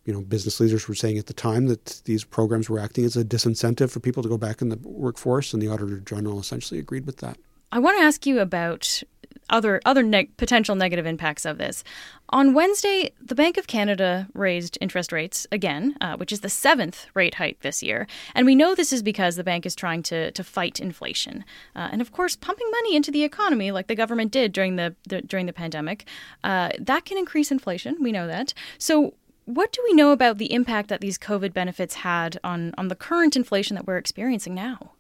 you 0.06 0.14
know, 0.14 0.22
business 0.22 0.60
leaders 0.60 0.88
were 0.88 0.96
saying 0.96 1.18
at 1.18 1.28
the 1.28 1.34
time 1.34 1.68
that 1.68 2.02
these 2.06 2.24
programs 2.24 2.70
were 2.70 2.80
acting 2.80 3.06
as 3.06 3.16
a 3.16 3.24
disincentive 3.24 3.92
for 3.92 4.00
people 4.00 4.24
to 4.24 4.30
go 4.30 4.38
back 4.38 4.62
in 4.62 4.70
the 4.70 4.80
workforce, 4.84 5.54
and 5.54 5.62
the 5.62 5.68
Auditor 5.68 6.00
General 6.00 6.40
essentially 6.40 6.80
agreed 6.80 7.06
with 7.06 7.18
that. 7.18 7.38
I 7.72 7.80
want 7.80 8.00
to 8.00 8.04
ask 8.04 8.26
you 8.26 8.40
about 8.40 9.04
other 9.50 9.82
other 9.86 10.04
ne- 10.04 10.30
potential 10.38 10.76
negative 10.76 11.06
impacts 11.06 11.46
of 11.46 11.58
this. 11.58 11.84
On 12.30 12.54
Wednesday, 12.54 13.12
the 13.20 13.36
Bank 13.36 13.58
of 13.58 13.68
Canada 13.68 14.28
raised 14.34 14.78
interest 14.82 15.12
rates 15.12 15.48
again, 15.52 15.96
uh, 16.02 16.16
which 16.18 16.32
is 16.32 16.42
the 16.42 16.50
seventh 16.50 17.08
rate 17.14 17.36
hike 17.36 17.60
this 17.62 17.82
year. 17.82 18.08
And 18.36 18.46
we 18.46 18.56
know 18.56 18.76
this 18.76 18.94
is 18.94 19.02
because 19.02 19.36
the 19.36 19.44
bank 19.44 19.66
is 19.66 19.76
trying 19.76 20.04
to, 20.04 20.32
to 20.32 20.44
fight 20.44 20.80
inflation. 20.80 21.44
Uh, 21.76 21.90
and 21.92 22.02
of 22.02 22.12
course, 22.12 22.36
pumping 22.36 22.70
money 22.72 22.96
into 22.96 23.12
the 23.12 23.24
economy, 23.24 23.72
like 23.72 23.88
the 23.88 23.96
government 23.96 24.32
did 24.32 24.54
during 24.54 24.76
the, 24.76 24.96
the 25.08 25.22
during 25.22 25.46
the 25.46 25.54
pandemic, 25.54 26.06
uh, 26.44 26.70
that 26.80 27.06
can 27.06 27.18
increase 27.18 27.52
inflation. 27.52 27.98
We 28.00 28.12
know 28.12 28.28
that. 28.28 28.54
So 28.78 29.14
what 29.50 29.72
do 29.72 29.82
we 29.84 29.94
know 29.94 30.12
about 30.12 30.38
the 30.38 30.54
impact 30.54 30.90
that 30.90 31.02
these 31.02 31.18
COVID 31.18 31.54
benefits 31.54 31.96
had 31.96 32.40
on, 32.44 32.74
on 32.78 32.88
the 32.88 32.96
current 32.96 33.36
inflation 33.36 33.76
that 33.76 33.88
we're 33.88 33.98
experiencing 33.98 34.54
now? 34.54 34.92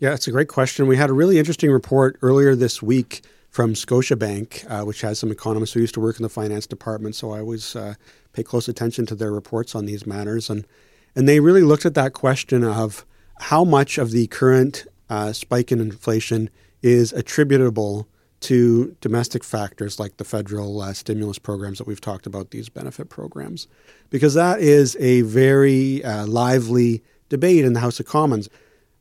Yeah, 0.00 0.12
it's 0.12 0.26
a 0.26 0.32
great 0.32 0.48
question. 0.48 0.88
We 0.88 0.96
had 0.96 1.08
a 1.08 1.12
really 1.12 1.38
interesting 1.38 1.70
report 1.70 2.18
earlier 2.20 2.56
this 2.56 2.82
week 2.82 3.22
from 3.48 3.74
Scotiabank, 3.74 4.68
uh, 4.68 4.84
which 4.84 5.02
has 5.02 5.20
some 5.20 5.30
economists 5.30 5.72
who 5.72 5.80
used 5.80 5.94
to 5.94 6.00
work 6.00 6.16
in 6.16 6.24
the 6.24 6.28
finance 6.28 6.66
department. 6.66 7.14
So 7.14 7.30
I 7.30 7.38
always 7.38 7.76
uh, 7.76 7.94
pay 8.32 8.42
close 8.42 8.68
attention 8.68 9.06
to 9.06 9.14
their 9.14 9.30
reports 9.30 9.74
on 9.74 9.86
these 9.86 10.04
matters. 10.04 10.50
And, 10.50 10.66
and 11.14 11.28
they 11.28 11.38
really 11.38 11.62
looked 11.62 11.86
at 11.86 11.94
that 11.94 12.12
question 12.12 12.64
of 12.64 13.06
how 13.38 13.64
much 13.64 13.98
of 13.98 14.10
the 14.10 14.26
current 14.26 14.84
uh, 15.08 15.32
spike 15.32 15.70
in 15.70 15.80
inflation 15.80 16.50
is 16.82 17.12
attributable 17.12 18.08
to 18.46 18.96
domestic 19.00 19.42
factors 19.42 19.98
like 19.98 20.18
the 20.18 20.24
federal 20.24 20.80
uh, 20.80 20.92
stimulus 20.92 21.38
programs 21.38 21.78
that 21.78 21.86
we've 21.86 22.00
talked 22.00 22.26
about, 22.26 22.52
these 22.52 22.68
benefit 22.68 23.08
programs, 23.08 23.66
because 24.08 24.34
that 24.34 24.60
is 24.60 24.96
a 25.00 25.22
very 25.22 26.04
uh, 26.04 26.26
lively 26.26 27.02
debate 27.28 27.64
in 27.64 27.72
the 27.72 27.80
House 27.80 27.98
of 27.98 28.06
Commons. 28.06 28.48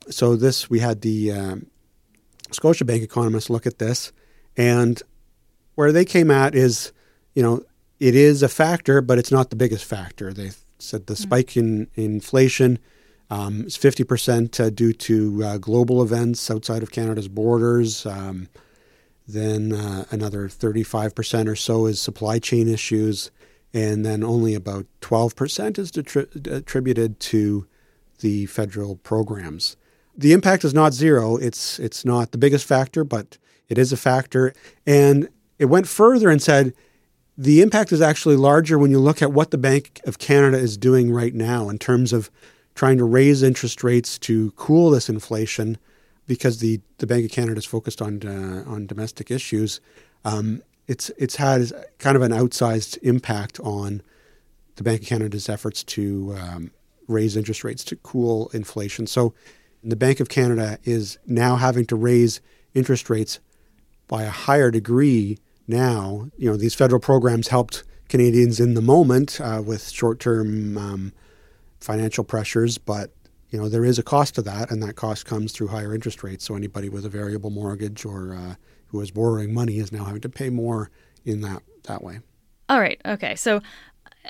So, 0.10 0.36
this 0.36 0.68
we 0.68 0.80
had 0.80 1.02
the 1.02 1.32
um, 1.32 1.68
Scotiabank 2.50 3.04
economists 3.04 3.52
look 3.52 3.68
at 3.68 3.78
this, 3.78 4.12
and 4.58 5.00
where 5.76 5.92
they 5.92 6.06
came 6.06 6.32
at 6.32 6.56
is, 6.56 6.92
you 7.36 7.44
know, 7.44 7.62
it 8.00 8.16
is 8.16 8.42
a 8.42 8.50
factor, 8.50 9.00
but 9.00 9.20
it's 9.20 9.32
not 9.32 9.52
the 9.52 9.56
biggest 9.56 9.86
factor. 9.86 10.34
They 10.34 10.52
said 10.80 11.06
the 11.06 11.14
mm-hmm. 11.14 11.24
spike 11.24 11.56
in, 11.56 11.88
in 11.94 12.16
inflation 12.16 12.80
um, 13.30 13.66
is 13.66 13.78
50% 13.78 14.60
uh, 14.60 14.70
due 14.72 14.94
to 14.94 15.44
uh, 15.44 15.58
global 15.60 16.02
events 16.02 16.50
outside 16.50 16.82
of 16.82 16.92
Canada's 16.92 17.28
borders. 17.28 18.08
Um, 18.08 18.50
then 19.28 19.74
uh, 19.74 20.06
another 20.12 20.48
35% 20.48 21.48
or 21.48 21.56
so 21.56 21.86
is 21.86 22.00
supply 22.00 22.40
chain 22.40 22.68
issues. 22.68 23.32
And 23.74 24.06
then 24.06 24.24
only 24.24 24.56
about 24.56 24.86
12% 25.02 25.78
is 25.78 25.92
detri- 25.92 26.48
attributed 26.48 27.20
to 27.22 27.68
the 28.20 28.46
federal 28.46 28.96
programs. 28.98 29.76
The 30.16 30.32
impact 30.32 30.64
is 30.64 30.74
not 30.74 30.94
zero. 30.94 31.36
It's, 31.36 31.80
it's 31.80 32.06
not 32.06 32.32
the 32.32 32.38
biggest 32.38 32.66
factor, 32.66 33.04
but 33.04 33.38
it 33.68 33.78
is 33.78 33.92
a 33.92 33.98
factor. 33.98 34.54
And 34.86 35.28
it 35.60 35.66
went 35.66 35.88
further 35.88 36.30
and 36.30 36.42
said 36.42 36.74
the 37.38 37.62
impact 37.62 37.92
is 37.92 38.02
actually 38.02 38.38
larger 38.38 38.80
when 38.80 38.92
you 38.92 39.00
look 39.00 39.22
at 39.22 39.34
what 39.34 39.52
the 39.52 39.58
Bank 39.58 40.00
of 40.06 40.20
Canada 40.20 40.58
is 40.58 40.78
doing 40.78 41.12
right 41.12 41.34
now 41.34 41.68
in 41.68 41.78
terms 41.78 42.14
of 42.14 42.32
trying 42.76 42.98
to 42.98 43.04
raise 43.04 43.44
interest 43.44 43.84
rates 43.84 44.18
to 44.20 44.52
cool 44.52 44.90
this 44.92 45.10
inflation 45.10 45.78
because 46.28 46.60
the, 46.60 46.82
the 46.98 47.08
Bank 47.08 47.26
of 47.26 47.32
Canada 47.32 47.58
is 47.58 47.66
focused 47.66 48.02
on 48.02 48.22
uh, 48.26 48.64
on 48.70 48.86
domestic 48.86 49.32
issues, 49.32 49.80
um, 50.24 50.62
it's 50.88 51.10
it's 51.18 51.36
had 51.36 51.72
kind 52.00 52.16
of 52.16 52.22
an 52.22 52.32
outsized 52.32 52.98
impact 53.02 53.60
on 53.62 54.02
the 54.76 54.84
Bank 54.84 55.02
of 55.02 55.08
Canada's 55.08 55.50
efforts 55.50 55.84
to 55.84 56.36
um, 56.40 56.72
raise 57.08 57.38
interest 57.38 57.64
rates 57.64 57.84
to 57.86 57.96
cool 57.98 58.50
inflation. 58.54 59.08
So, 59.08 59.34
the 59.84 59.96
Bank 59.96 60.20
of 60.20 60.30
Canada 60.30 60.80
is 60.84 61.18
now 61.28 61.56
having 61.56 61.86
to 61.86 61.96
raise 61.96 62.42
interest 62.74 63.10
rates 63.10 63.40
by 64.08 64.24
a 64.24 64.30
higher 64.30 64.72
degree 64.72 65.38
now. 65.68 66.30
You 66.38 66.50
know, 66.50 66.58
these 66.58 66.76
federal 66.76 67.00
programs 67.00 67.50
helped 67.50 67.84
Canadians 68.10 68.60
in 68.60 68.74
the 68.74 68.82
moment 68.82 69.40
uh, 69.42 69.62
with 69.66 69.90
short-term 69.90 70.78
um, 70.78 71.14
financial 71.80 72.24
pressures, 72.24 72.78
but 72.78 73.12
you 73.56 73.62
know, 73.62 73.70
there 73.70 73.86
is 73.86 73.98
a 73.98 74.04
cost 74.04 74.36
to 74.36 74.42
that, 74.42 74.70
and 74.70 74.84
that 74.84 74.98
cost 74.98 75.26
comes 75.26 75.54
through 75.54 75.68
higher 75.68 75.96
interest 75.96 76.24
rates. 76.24 76.44
So 76.44 76.58
anybody 76.58 76.90
with 76.90 77.06
a 77.06 77.10
variable 77.10 77.50
mortgage 77.50 78.04
or 78.04 78.36
uh, 78.36 78.56
who 78.88 79.00
is 79.00 79.12
borrowing 79.12 79.54
money 79.54 79.78
is 79.78 79.94
now 79.94 80.04
having 80.04 80.20
to 80.22 80.30
pay 80.30 80.50
more 80.50 80.92
in 81.24 81.40
that 81.40 81.64
that 81.84 82.04
way. 82.04 82.20
All 82.68 82.82
right. 82.82 83.00
Okay. 83.06 83.34
So 83.36 83.62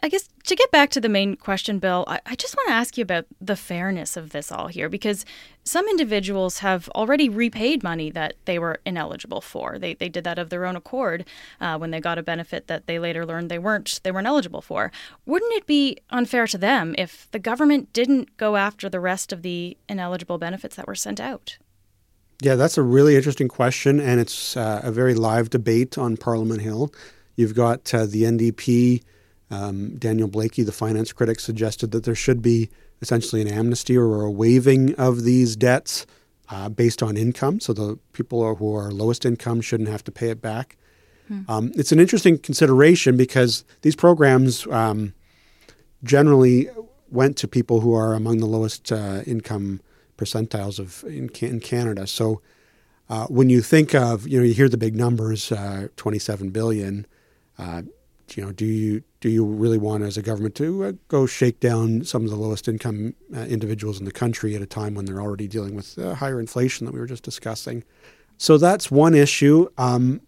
I 0.03 0.09
guess 0.09 0.27
to 0.45 0.55
get 0.55 0.71
back 0.71 0.89
to 0.91 1.01
the 1.01 1.09
main 1.09 1.35
question, 1.35 1.79
Bill, 1.79 2.05
I, 2.07 2.19
I 2.25 2.35
just 2.35 2.55
want 2.55 2.67
to 2.69 2.73
ask 2.73 2.97
you 2.97 3.01
about 3.01 3.25
the 3.39 3.55
fairness 3.55 4.17
of 4.17 4.31
this 4.31 4.51
all 4.51 4.67
here 4.67 4.89
because 4.89 5.25
some 5.63 5.87
individuals 5.87 6.59
have 6.59 6.89
already 6.89 7.29
repaid 7.29 7.83
money 7.83 8.09
that 8.11 8.35
they 8.45 8.59
were 8.59 8.79
ineligible 8.85 9.41
for. 9.41 9.79
They, 9.79 9.93
they 9.93 10.09
did 10.09 10.23
that 10.23 10.39
of 10.39 10.49
their 10.49 10.65
own 10.65 10.75
accord 10.75 11.25
uh, 11.59 11.77
when 11.77 11.91
they 11.91 11.99
got 11.99 12.17
a 12.17 12.23
benefit 12.23 12.67
that 12.67 12.87
they 12.87 12.99
later 12.99 13.25
learned 13.25 13.49
they 13.49 13.59
weren't 13.59 13.99
they 14.03 14.11
weren't 14.11 14.27
eligible 14.27 14.61
for. 14.61 14.91
Wouldn't 15.25 15.53
it 15.53 15.65
be 15.65 15.97
unfair 16.09 16.47
to 16.47 16.57
them 16.57 16.95
if 16.97 17.29
the 17.31 17.39
government 17.39 17.93
didn't 17.93 18.37
go 18.37 18.55
after 18.55 18.89
the 18.89 18.99
rest 18.99 19.31
of 19.31 19.41
the 19.41 19.77
ineligible 19.89 20.37
benefits 20.37 20.75
that 20.75 20.87
were 20.87 20.95
sent 20.95 21.19
out? 21.19 21.57
Yeah, 22.41 22.55
that's 22.55 22.77
a 22.77 22.83
really 22.83 23.15
interesting 23.15 23.47
question, 23.47 23.99
and 23.99 24.19
it's 24.19 24.57
uh, 24.57 24.81
a 24.83 24.91
very 24.91 25.15
live 25.15 25.49
debate 25.49 25.97
on 25.97 26.17
Parliament 26.17 26.61
Hill. 26.61 26.93
You've 27.35 27.55
got 27.55 27.93
uh, 27.93 28.05
the 28.05 28.23
NDP 28.23 29.01
um, 29.51 29.97
Daniel 29.97 30.27
Blaikie, 30.27 30.65
the 30.65 30.71
finance 30.71 31.13
critic, 31.13 31.39
suggested 31.39 31.91
that 31.91 32.03
there 32.03 32.15
should 32.15 32.41
be 32.41 32.69
essentially 33.01 33.41
an 33.41 33.47
amnesty 33.47 33.97
or 33.97 34.21
a 34.21 34.31
waiving 34.31 34.95
of 34.95 35.23
these 35.23 35.55
debts 35.55 36.05
uh, 36.49 36.69
based 36.69 37.03
on 37.03 37.17
income. 37.17 37.59
So 37.59 37.73
the 37.73 37.99
people 38.13 38.55
who 38.55 38.75
are 38.75 38.91
lowest 38.91 39.25
income 39.25 39.61
shouldn't 39.61 39.89
have 39.89 40.03
to 40.05 40.11
pay 40.11 40.29
it 40.29 40.41
back. 40.41 40.77
Hmm. 41.27 41.41
Um, 41.47 41.71
it's 41.75 41.91
an 41.91 41.99
interesting 41.99 42.37
consideration 42.37 43.17
because 43.17 43.65
these 43.81 43.95
programs 43.95 44.67
um, 44.67 45.13
generally 46.03 46.69
went 47.09 47.37
to 47.37 47.47
people 47.47 47.81
who 47.81 47.93
are 47.93 48.13
among 48.13 48.37
the 48.37 48.45
lowest 48.45 48.91
uh, 48.91 49.21
income 49.25 49.81
percentiles 50.17 50.79
of 50.79 51.03
in, 51.05 51.29
in 51.41 51.59
Canada. 51.59 52.07
So 52.07 52.41
uh, 53.09 53.27
when 53.27 53.49
you 53.49 53.61
think 53.61 53.93
of, 53.93 54.27
you 54.27 54.39
know, 54.39 54.45
you 54.45 54.53
hear 54.53 54.69
the 54.69 54.77
big 54.77 54.95
numbers, 54.95 55.51
uh, 55.51 55.87
27 55.97 56.49
billion. 56.49 57.05
Uh, 57.57 57.83
you 58.33 58.43
know, 58.43 58.51
do 58.51 58.65
you 58.65 59.03
do 59.25 59.31
you 59.31 59.43
really 59.43 59.79
want 59.79 60.03
as 60.03 60.17
a 60.17 60.21
government 60.21 60.53
to 60.53 60.83
uh, 60.83 60.91
go 61.07 61.25
shake 61.25 61.59
down 61.59 62.03
some 62.03 62.25
of 62.25 62.29
the 62.29 62.35
lowest 62.35 62.67
income 62.67 63.15
uh, 63.35 63.39
individuals 63.39 63.97
in 63.97 64.05
the 64.05 64.11
country 64.11 64.55
at 64.55 64.61
a 64.61 64.67
time 64.67 64.93
when 64.93 65.05
they're 65.05 65.19
already 65.19 65.47
dealing 65.47 65.73
with 65.73 65.97
uh, 65.97 66.13
higher 66.13 66.39
inflation 66.39 66.85
that 66.85 66.91
we 66.91 66.99
were 66.99 67.07
just 67.07 67.23
discussing? 67.23 67.83
So 68.37 68.59
that's 68.59 68.91
one 68.91 69.15
issue. 69.15 69.67
Um, 69.79 70.21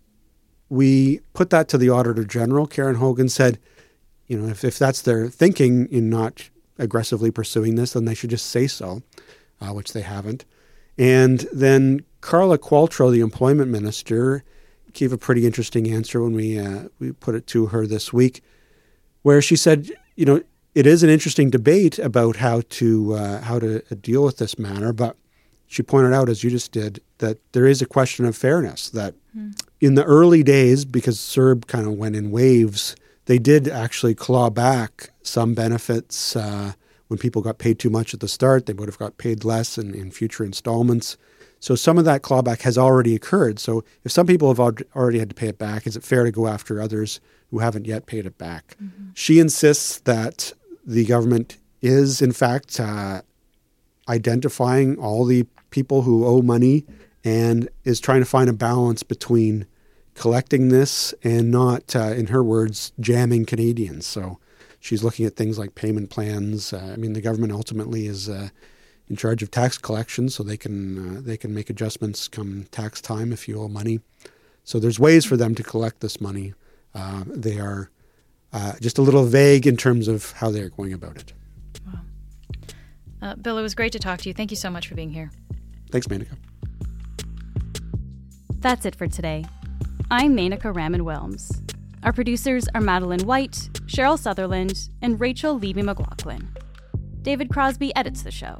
we 0.69 1.19
put 1.35 1.51
that 1.51 1.67
to 1.67 1.77
the 1.77 1.91
Auditor 1.91 2.25
General. 2.25 2.65
Karen 2.65 2.95
Hogan 2.95 3.29
said, 3.29 3.59
you 4.25 4.35
know, 4.35 4.49
if, 4.49 4.63
if 4.63 4.79
that's 4.79 5.03
their 5.03 5.29
thinking 5.29 5.87
in 5.91 6.09
not 6.09 6.49
aggressively 6.79 7.29
pursuing 7.29 7.75
this, 7.75 7.93
then 7.93 8.05
they 8.05 8.15
should 8.15 8.31
just 8.31 8.47
say 8.47 8.65
so, 8.65 9.03
uh, 9.61 9.73
which 9.73 9.93
they 9.93 10.01
haven't. 10.01 10.43
And 10.97 11.41
then 11.53 12.03
Carla 12.21 12.57
Qualtrough, 12.57 13.11
the 13.11 13.19
employment 13.19 13.69
minister, 13.69 14.43
gave 14.93 15.13
a 15.13 15.19
pretty 15.19 15.45
interesting 15.45 15.87
answer 15.87 16.23
when 16.23 16.33
we 16.33 16.57
uh, 16.57 16.85
we 16.97 17.11
put 17.11 17.35
it 17.35 17.45
to 17.45 17.67
her 17.67 17.85
this 17.85 18.11
week, 18.11 18.41
where 19.27 19.41
she 19.41 19.57
said, 19.57 19.91
you 20.15 20.23
know, 20.23 20.41
it 20.73 20.87
is 20.87 21.03
an 21.03 21.09
interesting 21.09 21.49
debate 21.49 21.99
about 21.99 22.37
how 22.37 22.61
to 22.69 23.13
uh, 23.13 23.41
how 23.41 23.59
to 23.59 23.81
deal 23.95 24.23
with 24.23 24.37
this 24.37 24.57
matter, 24.57 24.93
but 24.93 25.17
she 25.67 25.83
pointed 25.83 26.13
out, 26.13 26.29
as 26.29 26.45
you 26.45 26.49
just 26.49 26.71
did, 26.71 27.01
that 27.17 27.37
there 27.51 27.67
is 27.67 27.81
a 27.81 27.85
question 27.85 28.23
of 28.23 28.37
fairness. 28.37 28.89
That 28.89 29.15
mm. 29.37 29.53
in 29.81 29.95
the 29.95 30.05
early 30.05 30.43
days, 30.43 30.85
because 30.85 31.17
CERB 31.17 31.67
kind 31.67 31.85
of 31.87 31.95
went 31.95 32.15
in 32.15 32.31
waves, 32.31 32.95
they 33.25 33.37
did 33.37 33.67
actually 33.67 34.15
claw 34.15 34.49
back 34.49 35.09
some 35.23 35.53
benefits. 35.53 36.37
Uh, 36.37 36.71
when 37.09 37.17
people 37.17 37.41
got 37.41 37.57
paid 37.57 37.79
too 37.79 37.89
much 37.89 38.13
at 38.13 38.21
the 38.21 38.29
start, 38.29 38.65
they 38.65 38.71
would 38.71 38.87
have 38.87 38.97
got 38.97 39.17
paid 39.17 39.43
less 39.43 39.77
in, 39.77 39.93
in 39.93 40.09
future 40.09 40.45
installments. 40.45 41.17
So 41.59 41.75
some 41.75 41.97
of 41.97 42.05
that 42.05 42.21
clawback 42.21 42.61
has 42.61 42.77
already 42.77 43.15
occurred. 43.15 43.59
So 43.59 43.83
if 44.03 44.11
some 44.11 44.27
people 44.27 44.47
have 44.47 44.59
already 44.59 45.19
had 45.19 45.29
to 45.29 45.35
pay 45.35 45.47
it 45.47 45.57
back, 45.57 45.87
is 45.87 45.95
it 45.95 46.03
fair 46.03 46.23
to 46.23 46.31
go 46.31 46.47
after 46.47 46.81
others 46.81 47.19
who 47.49 47.59
haven't 47.59 47.85
yet 47.85 48.05
paid 48.05 48.25
it 48.25 48.37
back? 48.37 48.77
Mm-hmm. 48.81 49.09
She 49.13 49.39
insists 49.39 49.99
that 49.99 50.53
the 50.85 51.05
government 51.05 51.57
is, 51.81 52.21
in 52.21 52.31
fact, 52.31 52.79
uh, 52.79 53.21
identifying 54.07 54.97
all 54.97 55.25
the 55.25 55.45
people 55.69 56.03
who 56.03 56.25
owe 56.25 56.41
money 56.41 56.85
and 57.23 57.69
is 57.83 57.99
trying 57.99 58.21
to 58.21 58.25
find 58.25 58.49
a 58.49 58.53
balance 58.53 59.03
between 59.03 59.65
collecting 60.13 60.69
this 60.69 61.13
and 61.23 61.51
not, 61.51 61.95
uh, 61.95 62.13
in 62.15 62.27
her 62.27 62.43
words, 62.43 62.91
jamming 62.99 63.45
Canadians. 63.45 64.05
So 64.05 64.39
she's 64.79 65.03
looking 65.03 65.25
at 65.25 65.35
things 65.35 65.59
like 65.59 65.75
payment 65.75 66.09
plans. 66.09 66.73
Uh, 66.73 66.91
I 66.93 66.95
mean, 66.95 67.13
the 67.13 67.21
government 67.21 67.51
ultimately 67.51 68.07
is 68.07 68.29
uh, 68.29 68.49
in 69.09 69.15
charge 69.15 69.41
of 69.41 69.51
tax 69.51 69.77
collection, 69.77 70.29
so 70.29 70.43
they 70.43 70.57
can 70.57 71.17
uh, 71.17 71.21
they 71.21 71.37
can 71.37 71.53
make 71.53 71.69
adjustments 71.69 72.27
come 72.27 72.65
tax 72.71 73.01
time 73.01 73.31
if 73.31 73.47
you 73.47 73.61
owe 73.61 73.67
money. 73.67 73.99
So 74.63 74.79
there's 74.79 74.99
ways 74.99 75.25
for 75.25 75.37
them 75.37 75.55
to 75.55 75.63
collect 75.63 76.01
this 76.01 76.19
money. 76.19 76.53
Uh, 76.93 77.23
they 77.25 77.59
are 77.59 77.89
uh, 78.51 78.73
just 78.81 78.97
a 78.97 79.01
little 79.01 79.25
vague 79.25 79.65
in 79.65 79.77
terms 79.77 80.07
of 80.07 80.31
how 80.31 80.49
they're 80.51 80.69
going 80.69 80.93
about 80.93 81.17
it. 81.17 81.33
Wow. 81.85 81.99
Uh, 83.21 83.35
Bill, 83.35 83.57
it 83.57 83.61
was 83.61 83.75
great 83.75 83.91
to 83.93 83.99
talk 83.99 84.19
to 84.21 84.29
you. 84.29 84.33
Thank 84.33 84.51
you 84.51 84.57
so 84.57 84.69
much 84.69 84.87
for 84.87 84.95
being 84.95 85.11
here. 85.11 85.31
Thanks, 85.91 86.07
Menaka. 86.07 86.35
That's 88.59 88.85
it 88.85 88.95
for 88.95 89.07
today. 89.07 89.45
I'm 90.11 90.35
Menaka 90.35 90.75
Raman 90.75 91.01
Wilms. 91.01 91.63
Our 92.03 92.11
producers 92.13 92.67
are 92.73 92.81
Madeline 92.81 93.25
White, 93.25 93.69
Cheryl 93.85 94.17
Sutherland, 94.19 94.89
and 95.01 95.19
Rachel 95.19 95.57
Levy 95.57 95.81
McLaughlin. 95.81 96.49
David 97.21 97.49
Crosby 97.49 97.95
edits 97.95 98.23
the 98.23 98.31
show. 98.31 98.59